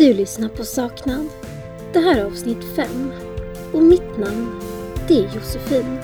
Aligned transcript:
Du 0.00 0.14
lyssnar 0.14 0.48
på 0.48 0.64
Saknad. 0.64 1.28
Det 1.92 1.98
här 1.98 2.20
är 2.20 2.24
avsnitt 2.24 2.76
5. 2.76 3.12
Och 3.72 3.82
mitt 3.82 4.18
namn, 4.18 4.60
det 5.08 5.14
är 5.14 5.34
Josefin. 5.34 5.98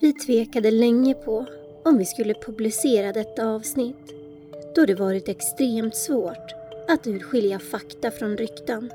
Vi 0.00 0.12
tvekade 0.12 0.70
länge 0.70 1.14
på 1.14 1.46
om 1.84 1.98
vi 1.98 2.04
skulle 2.04 2.34
publicera 2.34 3.12
detta 3.12 3.46
avsnitt 3.46 4.21
då 4.74 4.86
det 4.86 4.94
varit 4.94 5.28
extremt 5.28 5.96
svårt 5.96 6.54
att 6.88 7.06
urskilja 7.06 7.58
fakta 7.58 8.10
från 8.10 8.36
rykten. 8.36 8.90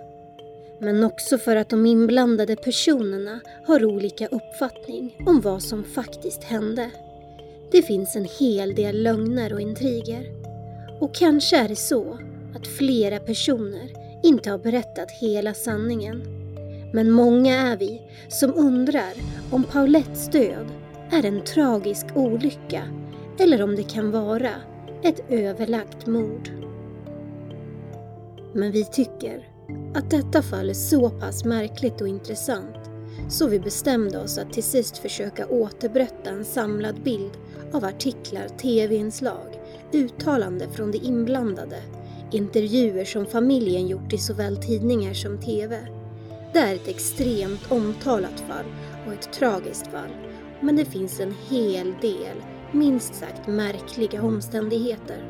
Men 0.80 1.04
också 1.04 1.38
för 1.38 1.56
att 1.56 1.70
de 1.70 1.86
inblandade 1.86 2.56
personerna 2.56 3.40
har 3.66 3.86
olika 3.86 4.28
uppfattning 4.28 5.16
om 5.28 5.42
vad 5.42 5.64
som 5.64 5.84
faktiskt 5.84 6.44
hände. 6.44 6.92
Det 7.72 7.82
finns 7.82 8.16
en 8.16 8.28
hel 8.40 8.76
del 8.76 9.04
lögner 9.04 9.54
och 9.54 9.62
intriger. 9.62 10.32
Och 11.00 11.16
kanske 11.16 11.58
är 11.58 11.68
det 11.68 11.76
så 11.76 12.18
att 12.56 12.68
flera 12.68 13.20
personer 13.20 13.92
inte 14.24 14.52
har 14.52 14.58
berättat 14.58 15.12
hela 15.12 15.54
sanningen. 15.54 16.24
Men 16.94 17.12
många 17.12 17.56
är 17.56 17.78
vi 17.78 18.02
som 18.28 18.54
undrar 18.56 19.14
om 19.52 19.64
Paulettes 19.64 20.30
död 20.30 20.68
är 21.12 21.26
en 21.26 21.44
tragisk 21.44 22.06
olycka 22.16 22.84
eller 23.40 23.62
om 23.62 23.76
det 23.76 23.84
kan 23.84 24.12
vara 24.12 24.52
ett 25.04 25.22
överlagt 25.30 26.08
mord. 26.08 26.50
Men 28.54 28.72
vi 28.72 28.86
tycker 28.86 29.48
att 29.96 30.10
detta 30.10 30.42
fall 30.42 30.70
är 30.70 30.74
så 30.74 31.10
pass 31.10 31.46
märkligt 31.46 32.02
och 32.02 32.08
intressant 32.08 32.78
så 33.30 33.48
vi 33.48 33.60
bestämde 33.60 34.20
oss 34.20 34.38
att 34.38 34.54
till 34.54 34.64
sist 34.64 34.98
försöka 34.98 35.48
återberätta 35.48 36.30
en 36.30 36.46
samlad 36.46 37.04
bild 37.04 37.32
av 37.74 37.86
artiklar, 37.86 38.48
tv-inslag, 38.48 39.60
uttalande 39.92 40.68
från 40.70 40.92
de 40.92 40.98
inblandade, 40.98 41.82
intervjuer 42.32 43.06
som 43.06 43.26
familjen 43.26 43.88
gjort 43.88 44.14
i 44.14 44.18
såväl 44.18 44.58
tidningar 44.58 45.14
som 45.14 45.38
tv. 45.38 45.88
Det 46.54 46.60
är 46.60 46.76
ett 46.76 46.88
extremt 46.88 47.72
omtalat 47.72 48.40
fall 48.40 48.66
och 49.08 49.14
ett 49.14 49.34
tragiskt 49.34 49.88
fall, 49.88 50.12
men 50.62 50.76
det 50.76 50.86
finns 50.86 51.20
en 51.20 51.36
hel 51.50 51.94
del 52.02 52.38
minst 52.72 53.16
sagt 53.16 53.48
märkliga 53.48 54.22
omständigheter. 54.22 55.24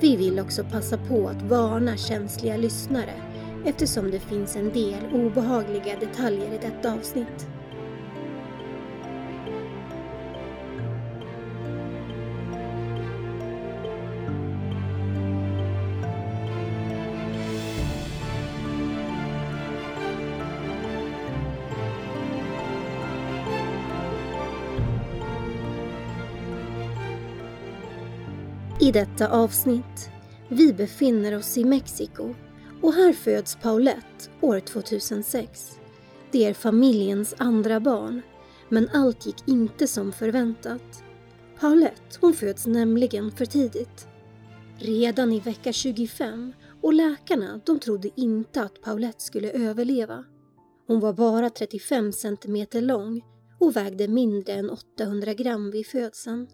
Vi 0.00 0.16
vill 0.16 0.40
också 0.40 0.64
passa 0.64 0.98
på 0.98 1.28
att 1.28 1.42
varna 1.42 1.96
känsliga 1.96 2.56
lyssnare 2.56 3.14
eftersom 3.64 4.10
det 4.10 4.20
finns 4.20 4.56
en 4.56 4.72
del 4.72 5.00
obehagliga 5.12 5.98
detaljer 6.00 6.54
i 6.54 6.58
detta 6.58 6.94
avsnitt. 6.94 7.57
I 28.88 28.92
detta 28.92 29.28
avsnitt, 29.28 30.10
vi 30.48 30.72
befinner 30.72 31.36
oss 31.36 31.58
i 31.58 31.64
Mexiko 31.64 32.34
och 32.82 32.92
här 32.92 33.12
föds 33.12 33.56
Paulette 33.56 34.30
år 34.40 34.60
2006. 34.60 35.78
Det 36.30 36.44
är 36.44 36.54
familjens 36.54 37.34
andra 37.38 37.80
barn, 37.80 38.22
men 38.68 38.88
allt 38.92 39.26
gick 39.26 39.48
inte 39.48 39.86
som 39.86 40.12
förväntat. 40.12 41.04
Paulette, 41.60 42.18
hon 42.20 42.32
föds 42.32 42.66
nämligen 42.66 43.30
för 43.30 43.46
tidigt. 43.46 44.08
Redan 44.78 45.32
i 45.32 45.40
vecka 45.40 45.72
25 45.72 46.52
och 46.82 46.92
läkarna 46.92 47.60
de 47.66 47.78
trodde 47.80 48.10
inte 48.20 48.62
att 48.62 48.82
Paulette 48.82 49.24
skulle 49.24 49.50
överleva. 49.50 50.24
Hon 50.86 51.00
var 51.00 51.12
bara 51.12 51.50
35 51.50 52.12
centimeter 52.12 52.80
lång 52.80 53.24
och 53.60 53.76
vägde 53.76 54.08
mindre 54.08 54.52
än 54.52 54.70
800 54.70 55.34
gram 55.34 55.70
vid 55.70 55.86
födseln. 55.86 56.48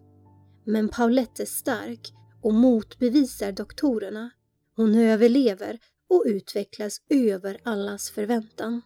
Men 0.64 0.88
Paulette 0.88 1.42
är 1.42 1.46
stark 1.46 2.12
och 2.44 2.54
motbevisar 2.54 3.52
doktorerna. 3.52 4.30
Hon 4.76 4.94
överlever 4.94 5.78
och 6.10 6.22
utvecklas 6.26 7.00
över 7.10 7.58
allas 7.62 8.10
förväntan. 8.10 8.82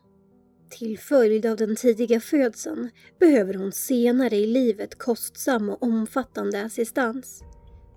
Till 0.70 0.98
följd 0.98 1.46
av 1.46 1.56
den 1.56 1.76
tidiga 1.76 2.20
födseln 2.20 2.91
behöver 3.20 3.54
hon 3.54 3.72
senare 3.72 4.36
i 4.36 4.46
livet 4.46 4.98
kostsam 4.98 5.69
och 5.69 5.82
omfattande 5.82 6.62
assistans. 6.62 7.42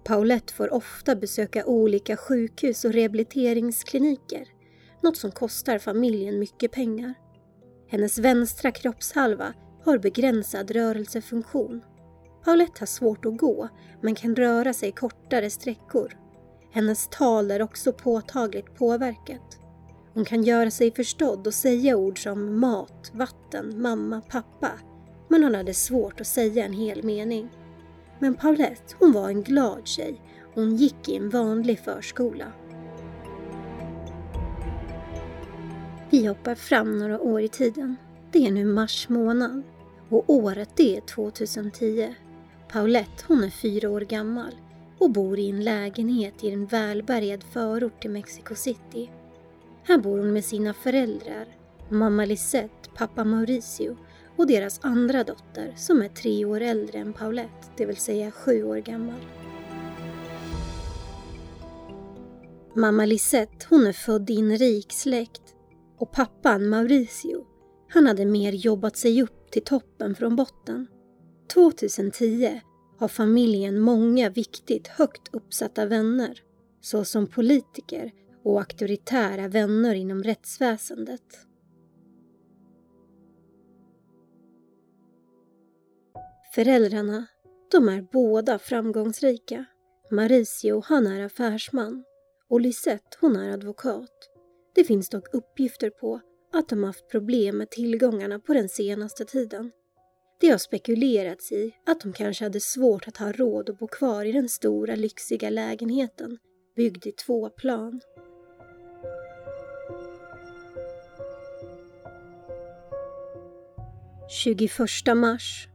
Paulette 0.03 0.53
får 0.53 0.73
ofta 0.73 1.15
besöka 1.15 1.65
olika 1.65 2.17
sjukhus 2.17 2.85
och 2.85 2.93
rehabiliteringskliniker, 2.93 4.47
något 5.03 5.17
som 5.17 5.31
kostar 5.31 5.79
familjen 5.79 6.39
mycket 6.39 6.71
pengar. 6.71 7.13
Hennes 7.87 8.17
vänstra 8.17 8.71
kroppshalva 8.71 9.53
har 9.83 9.97
begränsad 9.97 10.71
rörelsefunktion 10.71 11.81
Paulette 12.43 12.81
har 12.81 12.85
svårt 12.85 13.25
att 13.25 13.37
gå, 13.37 13.69
men 14.01 14.15
kan 14.15 14.35
röra 14.35 14.73
sig 14.73 14.91
kortare 14.91 15.49
sträckor. 15.49 16.17
Hennes 16.71 17.07
tal 17.07 17.51
är 17.51 17.61
också 17.61 17.93
påtagligt 17.93 18.75
påverkat. 18.75 19.59
Hon 20.13 20.25
kan 20.25 20.43
göra 20.43 20.71
sig 20.71 20.91
förstådd 20.91 21.47
och 21.47 21.53
säga 21.53 21.97
ord 21.97 22.23
som 22.23 22.59
mat, 22.59 23.11
vatten, 23.13 23.81
mamma, 23.81 24.21
pappa. 24.21 24.71
Men 25.27 25.43
hon 25.43 25.55
hade 25.55 25.73
svårt 25.73 26.21
att 26.21 26.27
säga 26.27 26.65
en 26.65 26.73
hel 26.73 27.03
mening. 27.03 27.49
Men 28.19 28.35
Paulette, 28.35 28.95
hon 28.99 29.11
var 29.11 29.29
en 29.29 29.43
glad 29.43 29.87
tjej. 29.87 30.21
Hon 30.53 30.75
gick 30.75 31.09
i 31.09 31.15
en 31.15 31.29
vanlig 31.29 31.79
förskola. 31.79 32.45
Vi 36.09 36.25
hoppar 36.25 36.55
fram 36.55 36.99
några 36.99 37.19
år 37.19 37.41
i 37.41 37.47
tiden. 37.47 37.95
Det 38.31 38.47
är 38.47 38.51
nu 38.51 38.65
mars 38.65 39.09
månad 39.09 39.63
och 40.09 40.23
året 40.27 40.69
det 40.75 40.97
är 40.97 41.01
2010. 41.01 42.15
Paulette 42.71 43.23
hon 43.27 43.43
är 43.43 43.49
fyra 43.49 43.89
år 43.89 44.01
gammal 44.01 44.55
och 44.97 45.11
bor 45.11 45.39
i 45.39 45.49
en 45.49 45.63
lägenhet 45.63 46.43
i 46.43 46.49
en 46.49 46.65
välbärgad 46.65 47.43
förort 47.43 48.01
till 48.01 48.11
Mexico 48.11 48.55
City. 48.55 49.11
Här 49.83 49.97
bor 49.97 50.17
hon 50.17 50.33
med 50.33 50.45
sina 50.45 50.73
föräldrar, 50.73 51.47
mamma 51.89 52.25
Lisette, 52.25 52.89
pappa 52.97 53.23
Mauricio 53.23 53.97
och 54.35 54.47
deras 54.47 54.79
andra 54.83 55.23
dotter 55.23 55.73
som 55.77 56.01
är 56.01 56.07
tre 56.07 56.45
år 56.45 56.61
äldre 56.61 56.99
än 56.99 57.13
Paulette, 57.13 57.67
det 57.77 57.85
vill 57.85 57.97
säga 57.97 58.31
sju 58.31 58.63
år 58.63 58.77
gammal. 58.77 59.21
Mamma 62.75 63.05
Lisette, 63.05 63.65
hon 63.69 63.87
är 63.87 63.93
född 63.93 64.29
i 64.29 64.39
en 64.39 64.57
rik 64.57 64.91
släkt 64.91 65.55
och 65.97 66.11
pappan 66.11 66.69
Mauricio, 66.69 67.45
han 67.89 68.07
hade 68.07 68.25
mer 68.25 68.51
jobbat 68.51 68.97
sig 68.97 69.21
upp 69.21 69.51
till 69.51 69.63
toppen 69.63 70.15
från 70.15 70.35
botten. 70.35 70.87
2010 71.53 72.61
har 72.99 73.07
familjen 73.07 73.79
många 73.79 74.29
viktigt 74.29 74.87
högt 74.87 75.35
uppsatta 75.35 75.85
vänner 75.85 76.39
såsom 76.81 77.27
politiker 77.27 78.11
och 78.43 78.59
auktoritära 78.59 79.47
vänner 79.47 79.95
inom 79.95 80.23
rättsväsendet. 80.23 81.47
Föräldrarna, 86.55 87.25
de 87.71 87.89
är 87.89 88.01
båda 88.01 88.59
framgångsrika. 88.59 89.65
Mauricio, 90.11 90.81
han 90.85 91.07
är 91.07 91.25
affärsman 91.25 92.03
och 92.49 92.61
Lisette, 92.61 93.17
hon 93.21 93.35
är 93.35 93.51
advokat. 93.53 94.29
Det 94.75 94.83
finns 94.83 95.09
dock 95.09 95.33
uppgifter 95.33 95.89
på 95.89 96.21
att 96.53 96.69
de 96.69 96.83
haft 96.83 97.09
problem 97.09 97.57
med 97.57 97.69
tillgångarna 97.69 98.39
på 98.39 98.53
den 98.53 98.69
senaste 98.69 99.25
tiden. 99.25 99.71
Det 100.41 100.49
har 100.49 100.57
spekulerats 100.57 101.51
i 101.51 101.75
att 101.85 102.01
de 102.01 102.13
kanske 102.13 102.45
hade 102.45 102.59
svårt 102.59 103.07
att 103.07 103.17
ha 103.17 103.31
råd 103.31 103.69
att 103.69 103.79
bo 103.79 103.87
kvar 103.87 104.25
i 104.25 104.31
den 104.31 104.49
stora 104.49 104.95
lyxiga 104.95 105.49
lägenheten 105.49 106.37
byggd 106.75 107.07
i 107.07 107.11
två 107.11 107.49
plan. 107.49 108.01
–21 114.45 115.15
mars. 115.15 115.67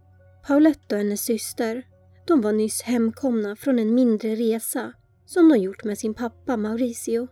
Paulette 0.47 0.95
och 0.95 0.99
hennes 0.99 1.25
syster, 1.25 1.87
de 2.27 2.41
var 2.41 2.53
nyss 2.53 2.83
hemkomna 2.83 3.57
från 3.57 3.79
en 3.79 3.95
mindre 3.95 4.35
resa 4.35 4.93
som 5.27 5.49
de 5.49 5.59
gjort 5.59 5.85
med 5.85 5.99
sin 5.99 6.15
pappa 6.15 6.57
Mauricio. 6.57 7.29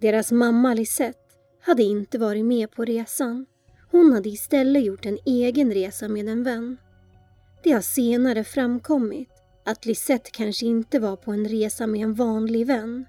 Deras 0.00 0.32
mamma 0.32 0.74
Lisette 0.74 1.34
hade 1.60 1.82
inte 1.82 2.18
varit 2.18 2.44
med 2.44 2.70
på 2.70 2.84
resan 2.84 3.46
hon 3.90 4.12
hade 4.12 4.28
istället 4.28 4.84
gjort 4.84 5.06
en 5.06 5.18
egen 5.24 5.72
resa 5.72 6.08
med 6.08 6.28
en 6.28 6.42
vän. 6.42 6.76
Det 7.62 7.72
har 7.72 7.80
senare 7.80 8.44
framkommit 8.44 9.28
att 9.64 9.86
Lisette 9.86 10.30
kanske 10.30 10.66
inte 10.66 10.98
var 10.98 11.16
på 11.16 11.32
en 11.32 11.48
resa 11.48 11.86
med 11.86 12.00
en 12.00 12.14
vanlig 12.14 12.66
vän 12.66 13.04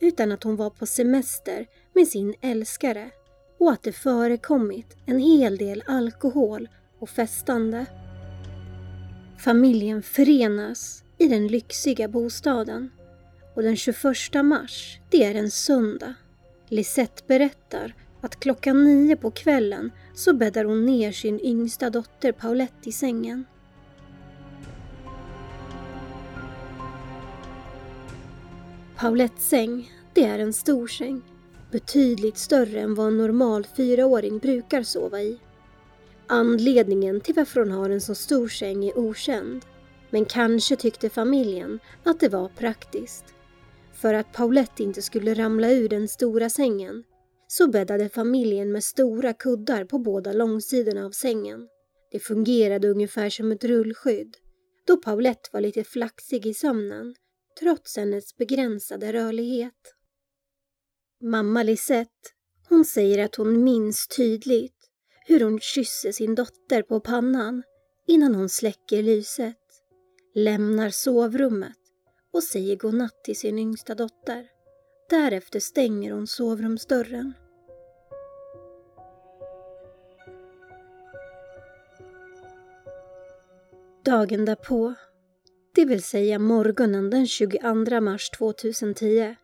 utan 0.00 0.32
att 0.32 0.42
hon 0.42 0.56
var 0.56 0.70
på 0.70 0.86
semester 0.86 1.66
med 1.92 2.08
sin 2.08 2.34
älskare 2.40 3.10
och 3.58 3.72
att 3.72 3.82
det 3.82 3.92
förekommit 3.92 4.96
en 5.06 5.18
hel 5.18 5.56
del 5.56 5.82
alkohol 5.86 6.68
och 6.98 7.10
festande. 7.10 7.86
Familjen 9.38 10.02
förenas 10.02 11.04
i 11.18 11.28
den 11.28 11.46
lyxiga 11.46 12.08
bostaden 12.08 12.90
och 13.54 13.62
den 13.62 13.76
21 13.76 14.04
mars, 14.44 14.98
det 15.10 15.24
är 15.24 15.34
en 15.34 15.50
söndag. 15.50 16.14
Lisette 16.68 17.22
berättar 17.26 17.94
att 18.22 18.40
klockan 18.40 18.84
nio 18.84 19.16
på 19.16 19.30
kvällen 19.30 19.90
så 20.14 20.34
bäddar 20.34 20.64
hon 20.64 20.86
ner 20.86 21.12
sin 21.12 21.40
yngsta 21.40 21.90
dotter 21.90 22.32
Paulette 22.32 22.88
i 22.88 22.92
sängen. 22.92 23.44
Paulettes 28.96 29.48
säng, 29.48 29.90
det 30.12 30.24
är 30.24 30.38
en 30.38 30.52
stor 30.52 30.86
säng. 30.86 31.22
Betydligt 31.70 32.38
större 32.38 32.80
än 32.80 32.94
vad 32.94 33.06
en 33.06 33.18
normal 33.18 33.66
fyraåring 33.76 34.38
brukar 34.38 34.82
sova 34.82 35.20
i. 35.20 35.38
Anledningen 36.26 37.20
till 37.20 37.34
varför 37.34 37.60
hon 37.60 37.70
har 37.70 37.90
en 37.90 38.00
så 38.00 38.14
stor 38.14 38.48
säng 38.48 38.84
är 38.84 38.98
okänd. 38.98 39.64
Men 40.10 40.24
kanske 40.24 40.76
tyckte 40.76 41.08
familjen 41.08 41.78
att 42.04 42.20
det 42.20 42.28
var 42.28 42.48
praktiskt. 42.48 43.24
För 43.92 44.14
att 44.14 44.32
Paulette 44.32 44.82
inte 44.82 45.02
skulle 45.02 45.34
ramla 45.34 45.70
ur 45.70 45.88
den 45.88 46.08
stora 46.08 46.50
sängen 46.50 47.04
så 47.52 47.68
bäddade 47.68 48.08
familjen 48.08 48.72
med 48.72 48.84
stora 48.84 49.32
kuddar 49.32 49.84
på 49.84 49.98
båda 49.98 50.32
långsidorna 50.32 51.06
av 51.06 51.10
sängen. 51.10 51.68
Det 52.10 52.18
fungerade 52.18 52.88
ungefär 52.88 53.30
som 53.30 53.52
ett 53.52 53.64
rullskydd 53.64 54.36
då 54.86 54.96
Paulette 54.96 55.50
var 55.52 55.60
lite 55.60 55.84
flaxig 55.84 56.46
i 56.46 56.54
sömnen 56.54 57.14
trots 57.60 57.96
hennes 57.96 58.36
begränsade 58.36 59.12
rörlighet. 59.12 59.94
Mamma 61.22 61.62
Lisette, 61.62 62.30
hon 62.68 62.84
säger 62.84 63.24
att 63.24 63.34
hon 63.34 63.64
minns 63.64 64.08
tydligt 64.08 64.90
hur 65.26 65.40
hon 65.40 65.60
kysser 65.60 66.12
sin 66.12 66.34
dotter 66.34 66.82
på 66.82 67.00
pannan 67.00 67.62
innan 68.06 68.34
hon 68.34 68.48
släcker 68.48 69.02
lyset, 69.02 69.58
lämnar 70.34 70.90
sovrummet 70.90 71.78
och 72.32 72.42
säger 72.42 72.76
godnatt 72.76 73.24
till 73.24 73.36
sin 73.36 73.58
yngsta 73.58 73.94
dotter. 73.94 74.46
Därefter 75.10 75.60
stänger 75.60 76.12
hon 76.12 76.26
sovrumsdörren. 76.26 77.34
Dagen 84.12 84.44
därpå, 84.44 84.94
det 85.74 85.84
vill 85.84 86.02
säga 86.02 86.38
morgonen 86.38 87.10
den 87.10 87.26
22 87.26 88.00
mars 88.00 88.30
2010. 88.30 89.34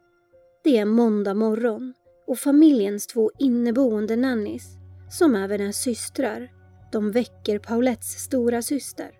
Det 0.65 0.79
är 0.79 0.85
måndag 0.85 1.35
morgon 1.35 1.95
och 2.27 2.39
familjens 2.39 3.07
två 3.07 3.31
inneboende 3.39 4.17
nannies, 4.17 4.65
som 5.11 5.35
även 5.35 5.61
är 5.61 5.73
systrar, 5.73 6.53
de 6.93 7.11
väcker 7.13 7.59
Paulettes 7.59 8.19
stora 8.19 8.63
syster 8.63 9.11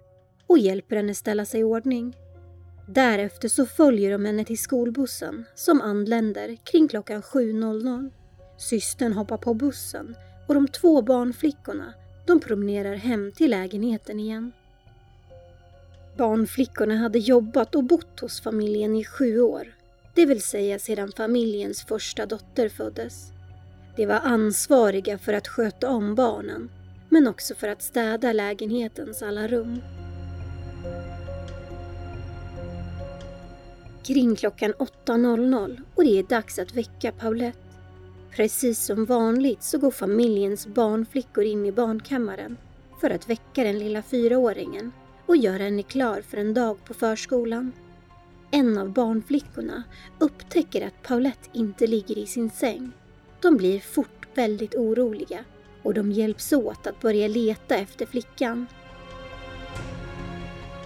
och 0.47 0.59
hjälper 0.59 0.97
henne 0.97 1.15
ställa 1.15 1.45
sig 1.45 1.61
i 1.61 1.65
ordning. 1.65 2.17
Därefter 2.89 3.49
så 3.49 3.67
följer 3.67 4.11
de 4.11 4.25
henne 4.25 4.45
till 4.45 4.59
skolbussen 4.59 5.45
som 5.55 5.81
anländer 5.81 6.57
kring 6.65 6.89
klockan 6.89 7.23
7.00. 7.23 8.11
Systern 8.59 9.13
hoppar 9.13 9.39
på 9.39 9.55
bussen 9.55 10.17
och 10.49 10.55
de 10.55 10.69
två 10.69 11.03
barnflickorna 11.03 11.95
de 12.27 12.41
promenerar 12.41 12.95
hem 12.95 13.33
till 13.33 13.51
lägenheten 13.51 14.21
igen. 14.21 14.53
Barnflickorna 16.19 16.97
hade 16.97 17.19
jobbat 17.19 17.75
och 17.75 17.85
bott 17.85 18.21
hos 18.21 18.41
familjen 18.41 18.97
i 18.97 19.05
sju 19.05 19.41
år, 19.41 19.75
det 20.15 20.27
vill 20.27 20.43
säga 20.43 20.79
sedan 20.79 21.13
familjens 21.17 21.83
första 21.83 22.27
dotter 22.27 22.69
föddes. 22.69 23.33
De 23.97 24.07
var 24.07 24.21
ansvariga 24.25 25.19
för 25.19 25.33
att 25.33 25.49
sköta 25.49 25.91
om 25.91 26.15
barnen, 26.15 26.71
men 27.09 27.29
också 27.29 27.55
för 27.55 27.69
att 27.69 27.83
städa 27.83 28.33
lägenhetens 28.33 29.23
alla 29.23 29.49
rum. 29.49 29.81
Kring 34.07 34.37
klockan 34.37 34.73
8.00 34.73 35.83
och 35.95 36.05
det 36.05 36.19
är 36.19 36.23
dags 36.23 36.59
att 36.59 36.75
väcka 36.75 37.13
Paulette. 37.13 37.59
Precis 38.31 38.85
som 38.85 39.05
vanligt 39.05 39.63
så 39.63 39.79
går 39.79 39.91
familjens 39.91 40.67
barnflickor 40.67 41.45
in 41.45 41.67
i 41.67 41.73
barnkammaren 41.73 42.57
för 43.01 43.11
att 43.11 43.31
väcka 43.31 43.65
den 43.65 43.79
lilla 43.79 44.03
fyraåringen 44.03 44.93
och 45.29 45.37
gör 45.37 45.59
henne 45.59 45.83
klar 45.83 46.23
för 46.23 46.37
en 46.37 46.55
dag 46.55 46.85
på 46.85 46.95
förskolan. 46.95 47.73
En 48.51 48.79
av 48.79 48.93
barnflickorna 48.93 49.83
upptäcker 50.19 50.87
att 50.87 51.03
Paulette 51.03 51.49
inte 51.53 51.87
ligger 51.87 52.19
i 52.19 52.27
sin 52.27 52.51
säng. 52.51 52.91
De 53.41 53.57
blir 53.57 53.81
fort 53.81 54.27
väldigt 54.35 54.75
oroliga 54.75 55.45
och 55.83 55.95
de 55.95 56.13
hjälps 56.13 56.53
åt 56.53 56.87
att 56.87 57.01
börja 57.01 57.29
leta 57.29 57.77
efter 57.77 58.07
flickan. 58.07 58.67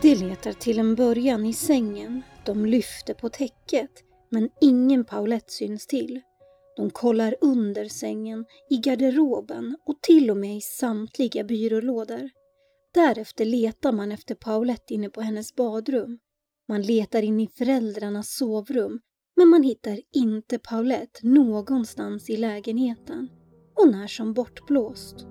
De 0.03 0.15
letar 0.15 0.53
till 0.53 0.79
en 0.79 0.95
början 0.95 1.45
i 1.45 1.53
sängen, 1.53 2.23
de 2.45 2.67
lyfter 2.67 3.15
på 3.15 3.29
täcket 3.29 3.91
men 4.29 4.51
ingen 4.61 5.05
Paulette 5.05 5.53
syns 5.53 5.87
till. 5.87 6.21
De 6.77 6.91
kollar 6.91 7.37
under 7.41 7.89
sängen, 7.89 8.45
i 8.71 8.77
garderoben 8.77 9.77
och 9.87 10.01
till 10.03 10.31
och 10.31 10.37
med 10.37 10.57
i 10.57 10.61
samtliga 10.61 11.45
byrålådor. 11.45 12.31
Därefter 12.95 13.45
letar 13.45 13.93
man 13.93 14.13
efter 14.13 14.35
Paulette 14.35 14.95
inne 14.95 15.09
på 15.09 15.21
hennes 15.21 15.55
badrum. 15.55 16.19
Man 16.69 16.83
letar 16.83 17.23
in 17.23 17.41
i 17.41 17.49
föräldrarnas 17.49 18.37
sovrum 18.37 19.01
men 19.37 19.49
man 19.49 19.63
hittar 19.63 20.01
inte 20.15 20.59
Paulette 20.59 21.27
någonstans 21.27 22.31
i 22.31 22.37
lägenheten. 22.37 23.29
Hon 23.75 23.95
är 23.95 24.07
som 24.07 24.35
bortblåst. 24.35 25.27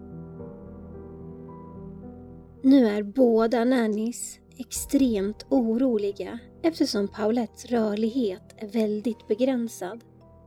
Nu 2.64 2.88
är 2.88 3.04
båda 3.04 3.66
nannies 3.66 4.40
extremt 4.58 5.46
oroliga 5.50 6.40
eftersom 6.64 7.08
Paulettes 7.08 7.66
rörlighet 7.66 8.56
är 8.58 8.68
väldigt 8.68 9.28
begränsad. 9.28 10.04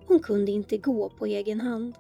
Hon 0.07 0.21
kunde 0.21 0.53
inte 0.53 0.79
gå 0.79 1.11
på 1.11 1.27
egen 1.27 1.61
hand. 1.61 1.95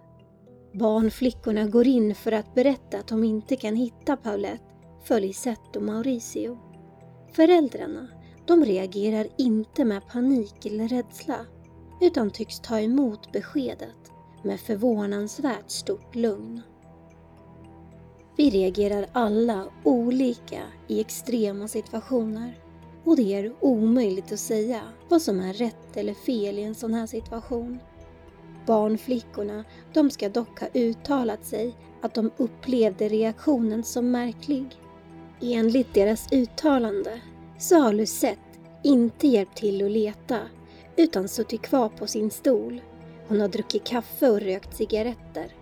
Barnflickorna 0.72 1.66
går 1.66 1.87
in 1.87 2.14
för 2.14 2.32
att 2.32 2.55
berätta 2.55 2.99
att 2.99 3.08
de 3.08 3.25
inte 3.25 3.56
kan 3.56 3.76
hitta 3.76 4.16
Paulette 4.16 4.74
för 5.04 5.20
Lisette 5.20 5.78
och 5.78 5.84
Mauricio. 5.84 6.58
Föräldrarna, 7.32 8.08
de 8.46 8.64
reagerar 8.64 9.26
inte 9.38 9.84
med 9.84 10.08
panik 10.08 10.66
eller 10.66 10.88
rädsla 10.88 11.46
utan 12.00 12.30
tycks 12.30 12.61
ta 12.61 12.80
emot 12.80 13.32
beskedet 13.32 14.12
med 14.42 14.61
förvånansvärt 14.61 15.70
stort 15.70 16.14
lugn. 16.14 16.62
Vi 18.37 18.50
reagerar 18.50 19.06
alla 19.12 19.64
olika 19.84 20.61
i 20.88 21.00
extrema 21.00 21.68
situationer 21.68 22.58
och 23.04 23.16
det 23.16 23.34
är 23.34 23.54
omöjligt 23.61 24.32
att 24.32 24.38
säga 24.38 24.80
vad 25.08 25.23
som 25.23 25.40
är 25.40 25.52
rätt 25.52 25.96
eller 25.96 26.14
fel 26.14 26.58
i 26.58 26.62
en 26.62 26.75
sån 26.75 26.94
här 26.94 27.06
situation. 27.06 27.78
Barnflickorna, 28.66 29.64
de 29.92 30.11
ska 30.11 30.28
dock 30.28 30.61
ha 30.61 30.68
uttalat 30.75 31.44
sig 31.44 31.76
att 32.02 32.14
de 32.14 32.30
upplevde 32.37 33.08
reaktionen 33.08 33.84
som 33.84 34.11
märklig. 34.11 34.78
Enligt 35.52 35.94
deras 35.94 36.32
uttalande 36.32 37.20
så 37.58 37.78
har 37.78 37.92
Lucette 37.92 38.40
inte 38.82 39.28
hjälpt 39.28 39.56
till 39.56 39.84
att 39.84 39.90
leta 39.90 40.38
utan 40.96 41.28
suttit 41.28 41.62
kvar 41.62 41.88
på 41.88 42.06
sin 42.06 42.30
stol. 42.30 42.80
Hon 43.28 43.40
har 43.40 43.48
druckit 43.48 43.84
kaffe 43.84 44.30
och 44.30 44.40
rökt 44.40 44.76
cigaretter. 44.76 45.54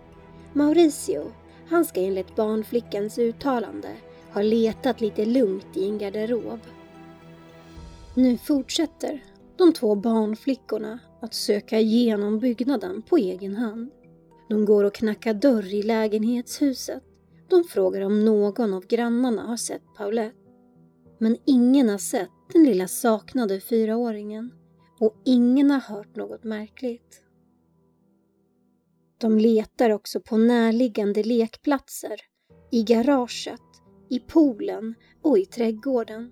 Mauricio, 0.53 1.31
han 1.67 1.85
ska 1.85 2.01
enligt 2.01 2.35
barnflickans 2.35 3.17
uttalande 3.17 3.89
ha 4.33 4.41
letat 4.41 5.01
lite 5.01 5.25
lugnt 5.25 5.77
i 5.77 5.85
en 5.85 5.97
garderob. 5.97 6.59
Nu 8.15 8.37
fortsätter 8.37 9.23
de 9.57 9.73
två 9.73 9.95
barnflickorna 9.95 10.99
att 11.21 11.33
söka 11.33 11.79
igenom 11.79 12.39
byggnaden 12.39 13.01
på 13.01 13.17
egen 13.17 13.55
hand. 13.55 13.91
De 14.49 14.65
går 14.65 14.83
och 14.83 14.93
knackar 14.93 15.33
dörr 15.33 15.73
i 15.73 15.83
lägenhetshuset 15.83 17.03
de 17.49 17.63
frågar 17.63 18.01
om 18.01 18.25
någon 18.25 18.73
av 18.73 18.85
grannarna 18.85 19.41
har 19.41 19.57
sett 19.57 19.83
Paulette. 19.97 20.37
Men 21.19 21.37
ingen 21.45 21.89
har 21.89 21.97
sett 21.97 22.29
den 22.53 22.63
lilla 22.63 22.87
saknade 22.87 23.59
fyraåringen 23.59 24.51
och 24.99 25.21
ingen 25.25 25.71
har 25.71 25.79
hört 25.79 26.15
något 26.15 26.43
märkligt. 26.43 27.23
De 29.17 29.37
letar 29.37 29.89
också 29.89 30.19
på 30.19 30.37
närliggande 30.37 31.23
lekplatser, 31.23 32.21
i 32.71 32.83
garaget, 32.83 33.61
i 34.09 34.19
poolen 34.19 34.95
och 35.21 35.37
i 35.37 35.45
trädgården. 35.45 36.31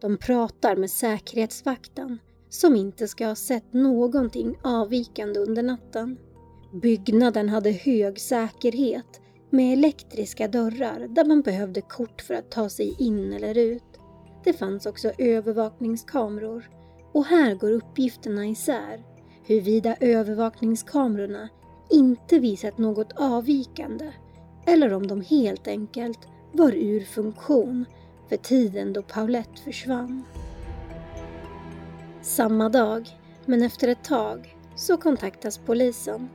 De 0.00 0.16
pratar 0.16 0.76
med 0.76 0.90
säkerhetsvakten 0.90 2.18
som 2.48 2.76
inte 2.76 3.08
ska 3.08 3.26
ha 3.26 3.34
sett 3.34 3.72
någonting 3.72 4.56
avvikande 4.64 5.40
under 5.40 5.62
natten. 5.62 6.18
Byggnaden 6.82 7.48
hade 7.48 7.70
hög 7.70 8.20
säkerhet 8.20 9.20
med 9.50 9.72
elektriska 9.72 10.48
dörrar 10.48 11.06
där 11.08 11.24
man 11.24 11.42
behövde 11.42 11.80
kort 11.80 12.22
för 12.22 12.34
att 12.34 12.50
ta 12.50 12.68
sig 12.68 12.96
in 12.98 13.32
eller 13.32 13.58
ut. 13.58 14.00
Det 14.44 14.52
fanns 14.52 14.86
också 14.86 15.12
övervakningskameror 15.18 16.70
och 17.12 17.24
här 17.24 17.54
går 17.54 17.70
uppgifterna 17.70 18.46
isär 18.46 19.04
huruvida 19.44 19.96
övervakningskamerorna 20.00 21.48
inte 21.90 22.38
visat 22.38 22.78
något 22.78 23.12
avvikande 23.16 24.12
eller 24.66 24.92
om 24.92 25.06
de 25.06 25.20
helt 25.20 25.68
enkelt 25.68 26.18
var 26.52 26.72
ur 26.72 27.00
funktion 27.00 27.84
för 28.28 28.36
tiden 28.36 28.92
då 28.92 29.02
Paulette 29.02 29.62
försvann. 29.62 30.22
Samma 32.22 32.68
dag, 32.68 33.08
men 33.46 33.62
efter 33.62 33.88
ett 33.88 34.04
tag, 34.04 34.56
så 34.76 34.96
kontaktas 34.96 35.58
polisen. 35.58 36.28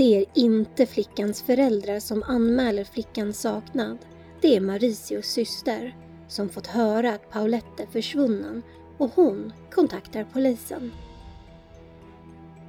Det 0.00 0.16
är 0.16 0.24
inte 0.34 0.86
flickans 0.86 1.42
föräldrar 1.42 2.00
som 2.00 2.22
anmäler 2.22 2.84
flickans 2.84 3.40
saknad. 3.40 3.98
Det 4.40 4.56
är 4.56 4.60
Mauricios 4.60 5.26
syster 5.26 5.96
som 6.28 6.48
fått 6.48 6.66
höra 6.66 7.12
att 7.12 7.30
Paulette 7.30 7.82
är 7.82 7.86
försvunnen 7.86 8.62
och 8.98 9.10
hon 9.14 9.52
kontaktar 9.70 10.26
polisen. 10.32 10.92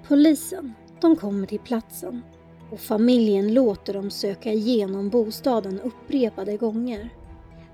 Polisen, 0.08 0.74
de 1.02 1.16
kommer 1.16 1.48
till 1.48 1.60
platsen 1.60 2.22
och 2.72 2.80
familjen 2.80 3.54
låter 3.54 3.94
dem 3.94 4.10
söka 4.10 4.54
igenom 4.54 5.10
bostaden 5.10 5.80
upprepade 5.82 6.58
gånger. 6.58 7.10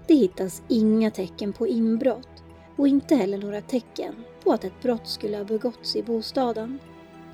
Det 0.07 0.15
hittas 0.15 0.61
inga 0.67 1.11
tecken 1.11 1.53
på 1.53 1.67
inbrott 1.67 2.43
och 2.75 2.87
inte 2.87 3.15
heller 3.15 3.37
några 3.37 3.61
tecken 3.61 4.15
på 4.43 4.51
att 4.51 4.63
ett 4.63 4.81
brott 4.81 5.07
skulle 5.07 5.37
ha 5.37 5.43
begåtts 5.43 5.95
i 5.95 6.03
bostaden. 6.03 6.79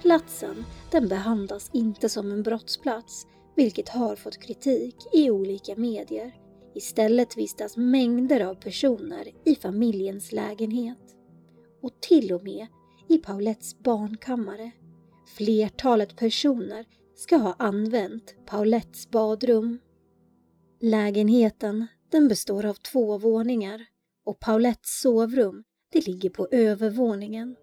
Platsen, 0.03 0.65
den 0.91 1.07
behandlas 1.07 1.69
inte 1.73 2.09
som 2.09 2.31
en 2.31 2.43
brottsplats, 2.43 3.27
vilket 3.55 3.89
har 3.89 4.15
fått 4.15 4.37
kritik 4.37 4.95
i 5.13 5.29
olika 5.29 5.75
medier. 5.75 6.35
Istället 6.75 7.37
vistas 7.37 7.77
mängder 7.77 8.45
av 8.45 8.55
personer 8.55 9.27
i 9.45 9.55
familjens 9.55 10.31
lägenhet. 10.31 11.15
Och 11.81 12.01
till 12.01 12.33
och 12.33 12.43
med 12.43 12.67
i 13.09 13.17
Paulettes 13.17 13.79
barnkammare. 13.79 14.71
Flertalet 15.37 16.15
personer 16.15 16.85
ska 17.15 17.37
ha 17.37 17.55
använt 17.59 18.35
Paulettes 18.45 19.09
badrum. 19.09 19.79
Lägenheten 20.81 21.87
den 22.11 22.27
består 22.27 22.65
av 22.65 22.73
två 22.73 23.17
våningar 23.17 23.85
och 24.25 24.39
Paulettes 24.39 25.01
sovrum 25.01 25.63
det 25.91 26.07
ligger 26.07 26.29
på 26.29 26.47
övervåningen. 26.51 27.55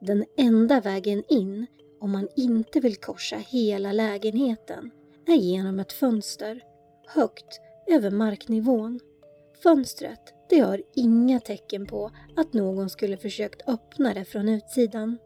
Den 0.00 0.24
enda 0.36 0.80
vägen 0.80 1.22
in 1.28 1.66
om 2.00 2.12
man 2.12 2.28
inte 2.36 2.80
vill 2.80 2.96
korsa 2.96 3.36
hela 3.36 3.92
lägenheten 3.92 4.90
är 5.26 5.34
genom 5.34 5.80
ett 5.80 5.92
fönster 5.92 6.62
högt 7.06 7.60
över 7.86 8.10
marknivån. 8.10 9.00
Fönstret 9.62 10.34
det 10.48 10.58
har 10.58 10.82
inga 10.94 11.40
tecken 11.40 11.86
på 11.86 12.10
att 12.36 12.52
någon 12.52 12.90
skulle 12.90 13.16
försökt 13.16 13.68
öppna 13.68 14.14
det 14.14 14.24
från 14.24 14.48
utsidan. 14.48 15.18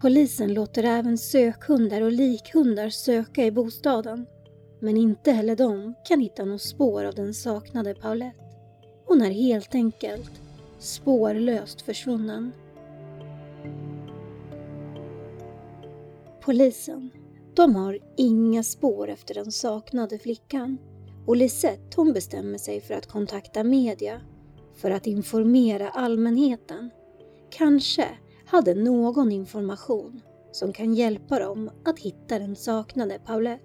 Polisen 0.00 0.54
låter 0.54 0.84
även 0.84 1.18
sökhundar 1.18 2.00
och 2.00 2.12
likhundar 2.12 2.88
söka 2.88 3.44
i 3.44 3.50
bostaden. 3.50 4.26
Men 4.80 4.96
inte 4.96 5.32
heller 5.32 5.56
de 5.56 5.94
kan 6.04 6.20
hitta 6.20 6.44
något 6.44 6.62
spår 6.62 7.04
av 7.04 7.14
den 7.14 7.34
saknade 7.34 7.94
Paulette. 7.94 8.44
Hon 9.06 9.22
är 9.22 9.30
helt 9.30 9.74
enkelt 9.74 10.30
spårlöst 10.78 11.82
försvunnen. 11.82 12.52
Polisen, 16.44 17.10
de 17.54 17.76
har 17.76 17.98
inga 18.16 18.62
spår 18.62 19.08
efter 19.08 19.34
den 19.34 19.52
saknade 19.52 20.18
flickan 20.18 20.78
och 21.26 21.36
Lisette 21.36 21.96
hon 21.96 22.12
bestämmer 22.12 22.58
sig 22.58 22.80
för 22.80 22.94
att 22.94 23.06
kontakta 23.06 23.64
media 23.64 24.20
för 24.76 24.90
att 24.90 25.06
informera 25.06 25.88
allmänheten. 25.88 26.90
Kanske 27.50 28.08
hade 28.46 28.74
någon 28.74 29.32
information 29.32 30.20
som 30.52 30.72
kan 30.72 30.94
hjälpa 30.94 31.38
dem 31.38 31.70
att 31.84 31.98
hitta 31.98 32.38
den 32.38 32.56
saknade 32.56 33.18
Paulette. 33.26 33.64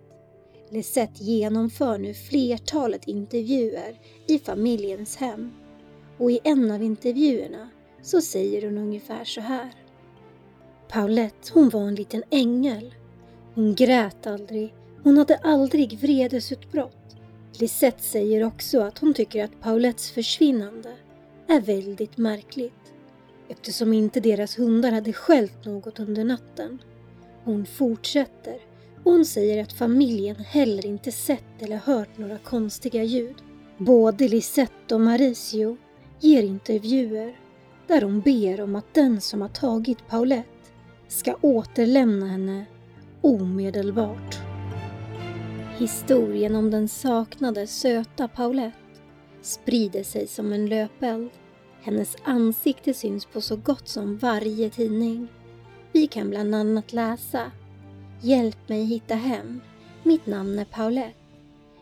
Lisette 0.69 1.23
genomför 1.23 1.97
nu 1.97 2.13
flertalet 2.13 3.07
intervjuer 3.07 3.99
i 4.27 4.39
familjens 4.39 5.15
hem 5.15 5.51
och 6.17 6.31
i 6.31 6.39
en 6.43 6.71
av 6.71 6.83
intervjuerna 6.83 7.69
så 8.01 8.21
säger 8.21 8.65
hon 8.65 8.77
ungefär 8.77 9.23
så 9.23 9.41
här. 9.41 9.88
Paulette, 10.91 11.51
hon 11.53 11.69
var 11.69 11.87
en 11.87 11.95
liten 11.95 12.23
ängel. 12.29 12.93
Hon 13.55 13.75
grät 13.75 14.27
aldrig. 14.27 14.73
Hon 15.03 15.17
hade 15.17 15.37
aldrig 15.37 15.99
vredesutbrott. 15.99 17.15
Lisette 17.59 18.03
säger 18.03 18.43
också 18.43 18.81
att 18.81 18.97
hon 18.97 19.13
tycker 19.13 19.43
att 19.43 19.61
Paulettes 19.61 20.11
försvinnande 20.11 20.89
är 21.47 21.61
väldigt 21.61 22.17
märkligt 22.17 22.93
eftersom 23.49 23.93
inte 23.93 24.19
deras 24.19 24.59
hundar 24.59 24.91
hade 24.91 25.13
skällt 25.13 25.65
något 25.65 25.99
under 25.99 26.23
natten. 26.23 26.81
Hon 27.43 27.65
fortsätter 27.65 28.57
och 29.03 29.11
hon 29.11 29.25
säger 29.25 29.63
att 29.63 29.73
familjen 29.73 30.35
heller 30.35 30.85
inte 30.85 31.11
sett 31.11 31.61
eller 31.61 31.77
hört 31.77 32.17
några 32.17 32.37
konstiga 32.37 33.03
ljud. 33.03 33.35
Både 33.77 34.27
Lisette 34.27 34.95
och 34.95 35.01
Mauricio 35.01 35.77
ger 36.19 36.43
intervjuer 36.43 37.39
där 37.87 38.01
hon 38.01 38.21
ber 38.21 38.61
om 38.61 38.75
att 38.75 38.93
den 38.93 39.21
som 39.21 39.41
har 39.41 39.49
tagit 39.49 40.07
Paulette 40.07 40.58
ska 41.09 41.35
återlämna 41.41 42.27
henne 42.27 42.65
omedelbart. 43.21 44.39
Historien 45.77 46.55
om 46.55 46.71
den 46.71 46.87
saknade 46.87 47.67
söta 47.67 48.27
Paulette 48.27 48.77
sprider 49.41 50.03
sig 50.03 50.27
som 50.27 50.53
en 50.53 50.65
löpeld. 50.65 51.29
Hennes 51.81 52.15
ansikte 52.23 52.93
syns 52.93 53.25
på 53.25 53.41
så 53.41 53.55
gott 53.55 53.87
som 53.87 54.17
varje 54.17 54.69
tidning. 54.69 55.27
Vi 55.91 56.07
kan 56.07 56.29
bland 56.29 56.55
annat 56.55 56.93
läsa 56.93 57.51
Hjälp 58.21 58.69
mig 58.69 58.83
hitta 58.83 59.15
hem. 59.15 59.61
Mitt 60.03 60.25
namn 60.25 60.59
är 60.59 60.65
Paulette. 60.65 61.13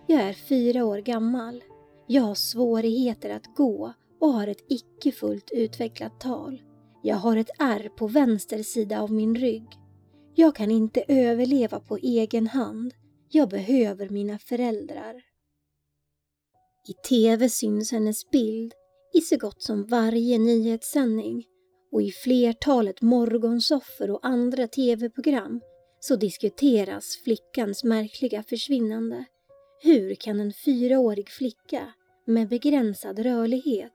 Jag 0.07 0.21
är 0.21 0.33
fyra 0.33 0.85
år 0.85 0.97
gammal. 0.97 1.63
Jag 2.07 2.23
har 2.23 2.35
svårigheter 2.35 3.29
att 3.29 3.55
gå 3.55 3.93
och 4.19 4.33
har 4.33 4.47
ett 4.47 4.65
icke 4.69 5.11
fullt 5.11 5.51
utvecklat 5.51 6.19
tal. 6.19 6.61
Jag 7.03 7.15
har 7.15 7.37
ett 7.37 7.49
ärr 7.59 7.89
på 7.89 8.07
vänster 8.07 8.63
sida 8.63 9.01
av 9.01 9.11
min 9.11 9.35
rygg. 9.35 9.67
Jag 10.35 10.55
kan 10.55 10.71
inte 10.71 11.03
överleva 11.07 11.79
på 11.79 11.97
egen 11.97 12.47
hand. 12.47 12.93
Jag 13.29 13.49
behöver 13.49 14.09
mina 14.09 14.39
föräldrar. 14.39 15.21
I 16.89 16.93
TV 17.09 17.49
syns 17.49 17.91
hennes 17.91 18.29
bild 18.29 18.73
i 19.13 19.21
så 19.21 19.37
gott 19.37 19.61
som 19.61 19.83
varje 19.83 20.39
nyhetssändning 20.39 21.45
och 21.91 22.01
i 22.01 22.11
flertalet 22.11 23.01
morgonsoffer 23.01 24.11
och 24.11 24.25
andra 24.25 24.67
TV-program 24.67 25.61
så 25.99 26.15
diskuteras 26.15 27.17
flickans 27.23 27.83
märkliga 27.83 28.43
försvinnande. 28.43 29.25
Hur 29.83 30.15
kan 30.15 30.39
en 30.39 30.53
fyraårig 30.53 31.29
flicka 31.29 31.93
med 32.25 32.49
begränsad 32.49 33.19
rörlighet 33.19 33.93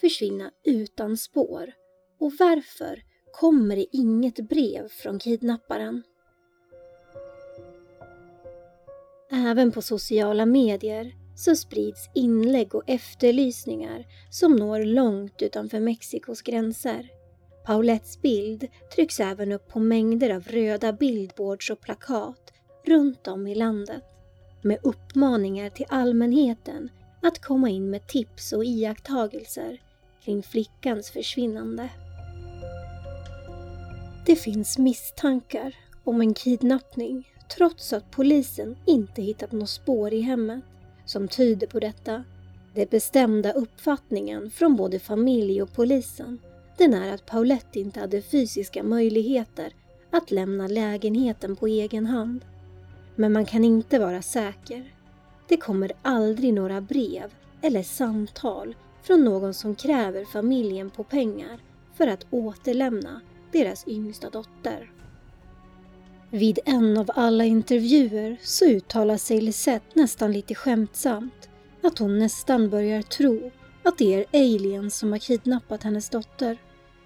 försvinna 0.00 0.50
utan 0.64 1.16
spår? 1.16 1.83
Och 2.18 2.32
varför 2.38 3.02
kommer 3.32 3.76
det 3.76 3.86
inget 3.92 4.48
brev 4.48 4.88
från 4.88 5.18
kidnapparen? 5.18 6.02
Även 9.30 9.72
på 9.72 9.82
sociala 9.82 10.46
medier 10.46 11.14
så 11.36 11.56
sprids 11.56 12.10
inlägg 12.14 12.74
och 12.74 12.82
efterlysningar 12.86 14.06
som 14.30 14.56
når 14.56 14.84
långt 14.84 15.42
utanför 15.42 15.80
Mexikos 15.80 16.42
gränser. 16.42 17.08
Paulettes 17.66 18.22
bild 18.22 18.68
trycks 18.94 19.20
även 19.20 19.52
upp 19.52 19.68
på 19.68 19.78
mängder 19.78 20.30
av 20.30 20.42
röda 20.42 20.92
bildboards 20.92 21.70
och 21.70 21.80
plakat 21.80 22.52
runt 22.86 23.28
om 23.28 23.46
i 23.46 23.54
landet 23.54 24.02
med 24.62 24.78
uppmaningar 24.82 25.70
till 25.70 25.86
allmänheten 25.88 26.88
att 27.22 27.38
komma 27.38 27.68
in 27.68 27.90
med 27.90 28.06
tips 28.06 28.52
och 28.52 28.64
iakttagelser 28.64 29.80
kring 30.24 30.42
flickans 30.42 31.10
försvinnande. 31.10 31.88
Det 34.26 34.36
finns 34.36 34.78
misstankar 34.78 35.74
om 36.04 36.20
en 36.20 36.34
kidnappning 36.34 37.28
trots 37.56 37.92
att 37.92 38.10
polisen 38.10 38.76
inte 38.86 39.22
hittat 39.22 39.52
något 39.52 39.70
spår 39.70 40.12
i 40.12 40.20
hemmet 40.20 40.64
som 41.04 41.28
tyder 41.28 41.66
på 41.66 41.80
detta. 41.80 42.24
Den 42.74 42.86
bestämda 42.90 43.52
uppfattningen 43.52 44.50
från 44.50 44.76
både 44.76 44.98
familj 44.98 45.62
och 45.62 45.72
polisen 45.72 46.38
den 46.78 46.94
är 46.94 47.14
att 47.14 47.26
Paulette 47.26 47.80
inte 47.80 48.00
hade 48.00 48.22
fysiska 48.22 48.82
möjligheter 48.82 49.72
att 50.10 50.30
lämna 50.30 50.68
lägenheten 50.68 51.56
på 51.56 51.66
egen 51.66 52.06
hand. 52.06 52.44
Men 53.16 53.32
man 53.32 53.46
kan 53.46 53.64
inte 53.64 53.98
vara 53.98 54.22
säker. 54.22 54.94
Det 55.48 55.56
kommer 55.56 55.92
aldrig 56.02 56.54
några 56.54 56.80
brev 56.80 57.34
eller 57.62 57.82
samtal 57.82 58.76
från 59.02 59.24
någon 59.24 59.54
som 59.54 59.74
kräver 59.74 60.24
familjen 60.24 60.90
på 60.90 61.04
pengar 61.04 61.58
för 61.94 62.06
att 62.06 62.26
återlämna 62.30 63.20
deras 63.54 63.88
yngsta 63.88 64.30
dotter. 64.30 64.90
Vid 66.30 66.58
en 66.64 66.98
av 66.98 67.10
alla 67.14 67.44
intervjuer 67.44 68.36
så 68.42 68.64
uttalar 68.64 69.16
sig 69.16 69.40
Lisette 69.40 69.86
nästan 69.94 70.32
lite 70.32 70.54
skämtsamt 70.54 71.48
att 71.82 71.98
hon 71.98 72.18
nästan 72.18 72.70
börjar 72.70 73.02
tro 73.02 73.50
att 73.82 73.98
det 73.98 74.14
är 74.14 74.26
aliens 74.32 74.98
som 74.98 75.12
har 75.12 75.18
kidnappat 75.18 75.82
hennes 75.82 76.10
dotter. 76.10 76.58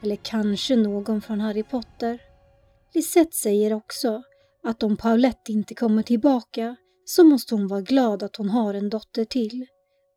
Eller 0.02 0.16
kanske 0.16 0.76
någon 0.76 1.20
från 1.20 1.40
Harry 1.40 1.62
Potter. 1.62 2.18
Lisette 2.94 3.36
säger 3.36 3.72
också 3.72 4.22
att 4.62 4.82
om 4.82 4.96
Paulette 4.96 5.52
inte 5.52 5.74
kommer 5.74 6.02
tillbaka 6.02 6.76
så 7.04 7.24
måste 7.24 7.54
hon 7.54 7.68
vara 7.68 7.80
glad 7.80 8.22
att 8.22 8.36
hon 8.36 8.48
har 8.48 8.74
en 8.74 8.90
dotter 8.90 9.24
till. 9.24 9.66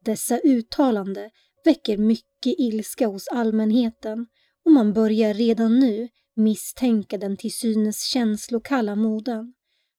Dessa 0.06 0.40
uttalande 0.40 1.30
väcker 1.66 1.98
mycket 1.98 2.60
ilska 2.60 3.08
hos 3.08 3.28
allmänheten 3.28 4.28
och 4.66 4.72
man 4.72 4.94
börjar 4.94 5.34
redan 5.34 5.80
nu 5.80 6.10
misstänka 6.36 7.18
den 7.18 7.38
till 7.38 7.54
synes 7.54 8.04
känslokalla 8.04 8.96
moden 8.96 9.54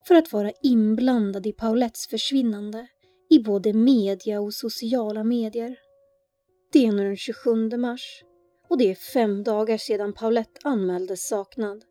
för 0.08 0.14
att 0.14 0.32
vara 0.32 0.52
inblandad 0.62 1.46
i 1.46 1.52
Paulettes 1.52 2.06
försvinnande 2.06 2.86
i 3.30 3.38
både 3.38 3.72
media 3.72 4.40
och 4.40 4.54
sociala 4.54 5.24
medier. 5.24 5.76
Det 6.72 6.86
är 6.86 6.92
nu 6.92 7.04
den 7.04 7.16
27 7.16 7.76
mars 7.76 8.24
och 8.68 8.78
det 8.78 8.90
är 8.90 8.94
fem 8.94 9.42
dagar 9.42 9.76
sedan 9.76 10.12
Paulette 10.12 10.60
anmäldes 10.64 11.28
saknad. 11.28 11.84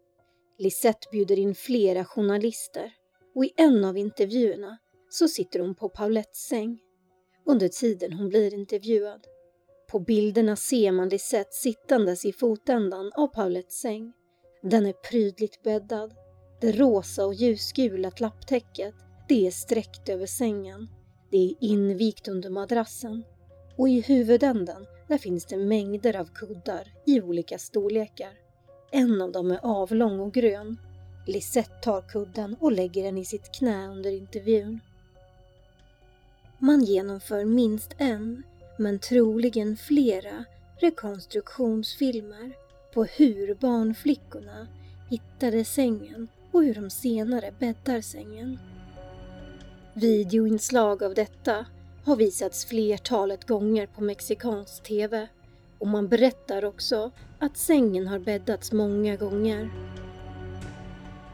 Lisette 0.58 1.08
bjuder 1.12 1.40
in 1.40 1.56
flera 1.56 2.06
journalister 2.06 2.94
och 3.36 3.46
i 3.46 3.54
en 3.56 3.86
av 3.86 3.98
intervjuerna 3.98 4.78
så 5.10 5.28
sitter 5.28 5.60
hon 5.60 5.76
på 5.76 5.90
Paulettes 5.90 6.48
säng 6.48 6.80
under 7.46 7.68
tiden 7.68 8.14
hon 8.14 8.30
blir 8.30 8.54
intervjuad. 8.54 9.28
På 9.92 10.00
bilderna 10.00 10.56
ser 10.56 10.92
man 10.92 11.10
Lisette 11.10 11.54
sittandes 11.54 12.26
i 12.26 12.34
fotändan 12.34 13.12
av 13.16 13.28
Paulettes 13.28 13.80
säng. 13.80 14.14
Den 14.62 14.86
är 14.86 14.94
prydligt 14.94 15.64
bäddad. 15.64 16.14
Det 16.60 16.72
rosa 16.72 17.26
och 17.26 17.34
ljusgula 17.34 18.12
lapptäcket, 18.18 18.94
det 19.28 19.48
är 19.48 19.52
sträckt 19.52 20.10
över 20.10 20.26
sängen. 20.26 20.90
Det 21.32 21.38
är 21.38 21.56
invikt 21.60 22.28
under 22.28 22.50
madrassen. 22.50 23.24
Och 23.76 23.90
i 23.90 24.02
huvudänden, 24.02 24.86
där 25.08 25.18
finns 25.18 25.46
det 25.46 25.58
mängder 25.58 26.16
av 26.16 26.26
kuddar 26.26 26.94
i 27.06 27.22
olika 27.22 27.58
storlekar. 27.58 28.34
En 28.92 29.22
av 29.22 29.32
dem 29.32 29.52
är 29.52 29.60
avlång 29.64 30.20
och 30.20 30.34
grön. 30.34 30.80
Lisette 31.28 31.82
tar 31.82 32.02
kudden 32.02 32.56
och 32.60 32.72
lägger 32.72 33.04
den 33.04 33.18
i 33.18 33.26
sitt 33.26 33.52
knä 33.52 33.88
under 33.88 34.12
intervjun. 34.12 34.80
Man 36.60 36.84
genomför 36.84 37.46
minst 37.46 37.96
en, 37.98 38.44
men 38.78 39.00
troligen 39.00 39.78
flera, 39.78 40.46
rekonstruktionsfilmer 40.80 42.61
på 42.94 43.04
hur 43.04 43.56
barnflickorna 43.56 44.68
hittade 45.10 45.66
sängen 45.66 46.28
och 46.52 46.64
hur 46.64 46.74
de 46.74 46.90
senare 46.90 47.54
bäddar 47.60 48.02
sängen. 48.02 48.60
Videoinslag 49.94 51.04
av 51.04 51.14
detta 51.14 51.66
har 52.06 52.16
visats 52.16 52.66
flertalet 52.66 53.48
gånger 53.48 53.88
på 53.88 54.04
mexikansk 54.04 54.84
TV 54.84 55.28
och 55.80 55.88
man 55.88 56.08
berättar 56.08 56.66
också 56.66 57.12
att 57.40 57.58
sängen 57.58 58.08
har 58.08 58.20
bäddats 58.20 58.72
många 58.72 59.16
gånger. 59.16 59.70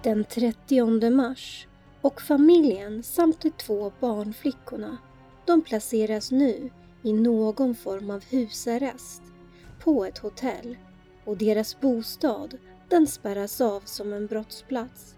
Den 0.04 0.24
30 0.24 1.10
mars 1.10 1.68
och 2.02 2.22
familjen 2.22 3.04
samt 3.04 3.42
de 3.42 3.52
två 3.52 3.92
barnflickorna 4.00 4.98
de 5.46 5.62
placeras 5.62 6.32
nu 6.32 6.70
i 7.04 7.14
någon 7.14 7.76
form 7.76 8.10
av 8.12 8.24
husarrest 8.24 9.22
på 9.80 10.06
ett 10.06 10.18
hotell 10.18 10.78
och 11.28 11.38
deras 11.38 11.80
bostad 11.80 12.58
den 12.90 13.08
spärras 13.08 13.62
av 13.62 13.82
som 13.86 14.14
en 14.14 14.28
brottsplats. 14.28 15.16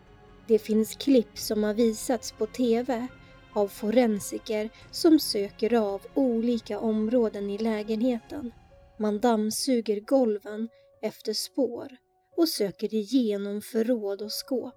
Det 0.47 0.59
finns 0.59 0.95
klipp 0.95 1.37
som 1.37 1.63
har 1.63 1.73
visats 1.73 2.31
på 2.31 2.45
TV 2.45 3.07
av 3.53 3.67
forensiker 3.67 4.69
som 4.91 5.19
söker 5.19 5.73
av 5.73 6.01
olika 6.13 6.79
områden 6.79 7.49
i 7.49 7.57
lägenheten. 7.57 8.51
Man 8.97 9.19
dammsuger 9.19 9.99
golven 9.99 10.69
efter 11.01 11.33
spår 11.33 11.87
och 12.35 12.49
söker 12.49 12.93
igenom 12.93 13.61
förråd 13.61 14.21
och 14.21 14.31
skåp. 14.31 14.75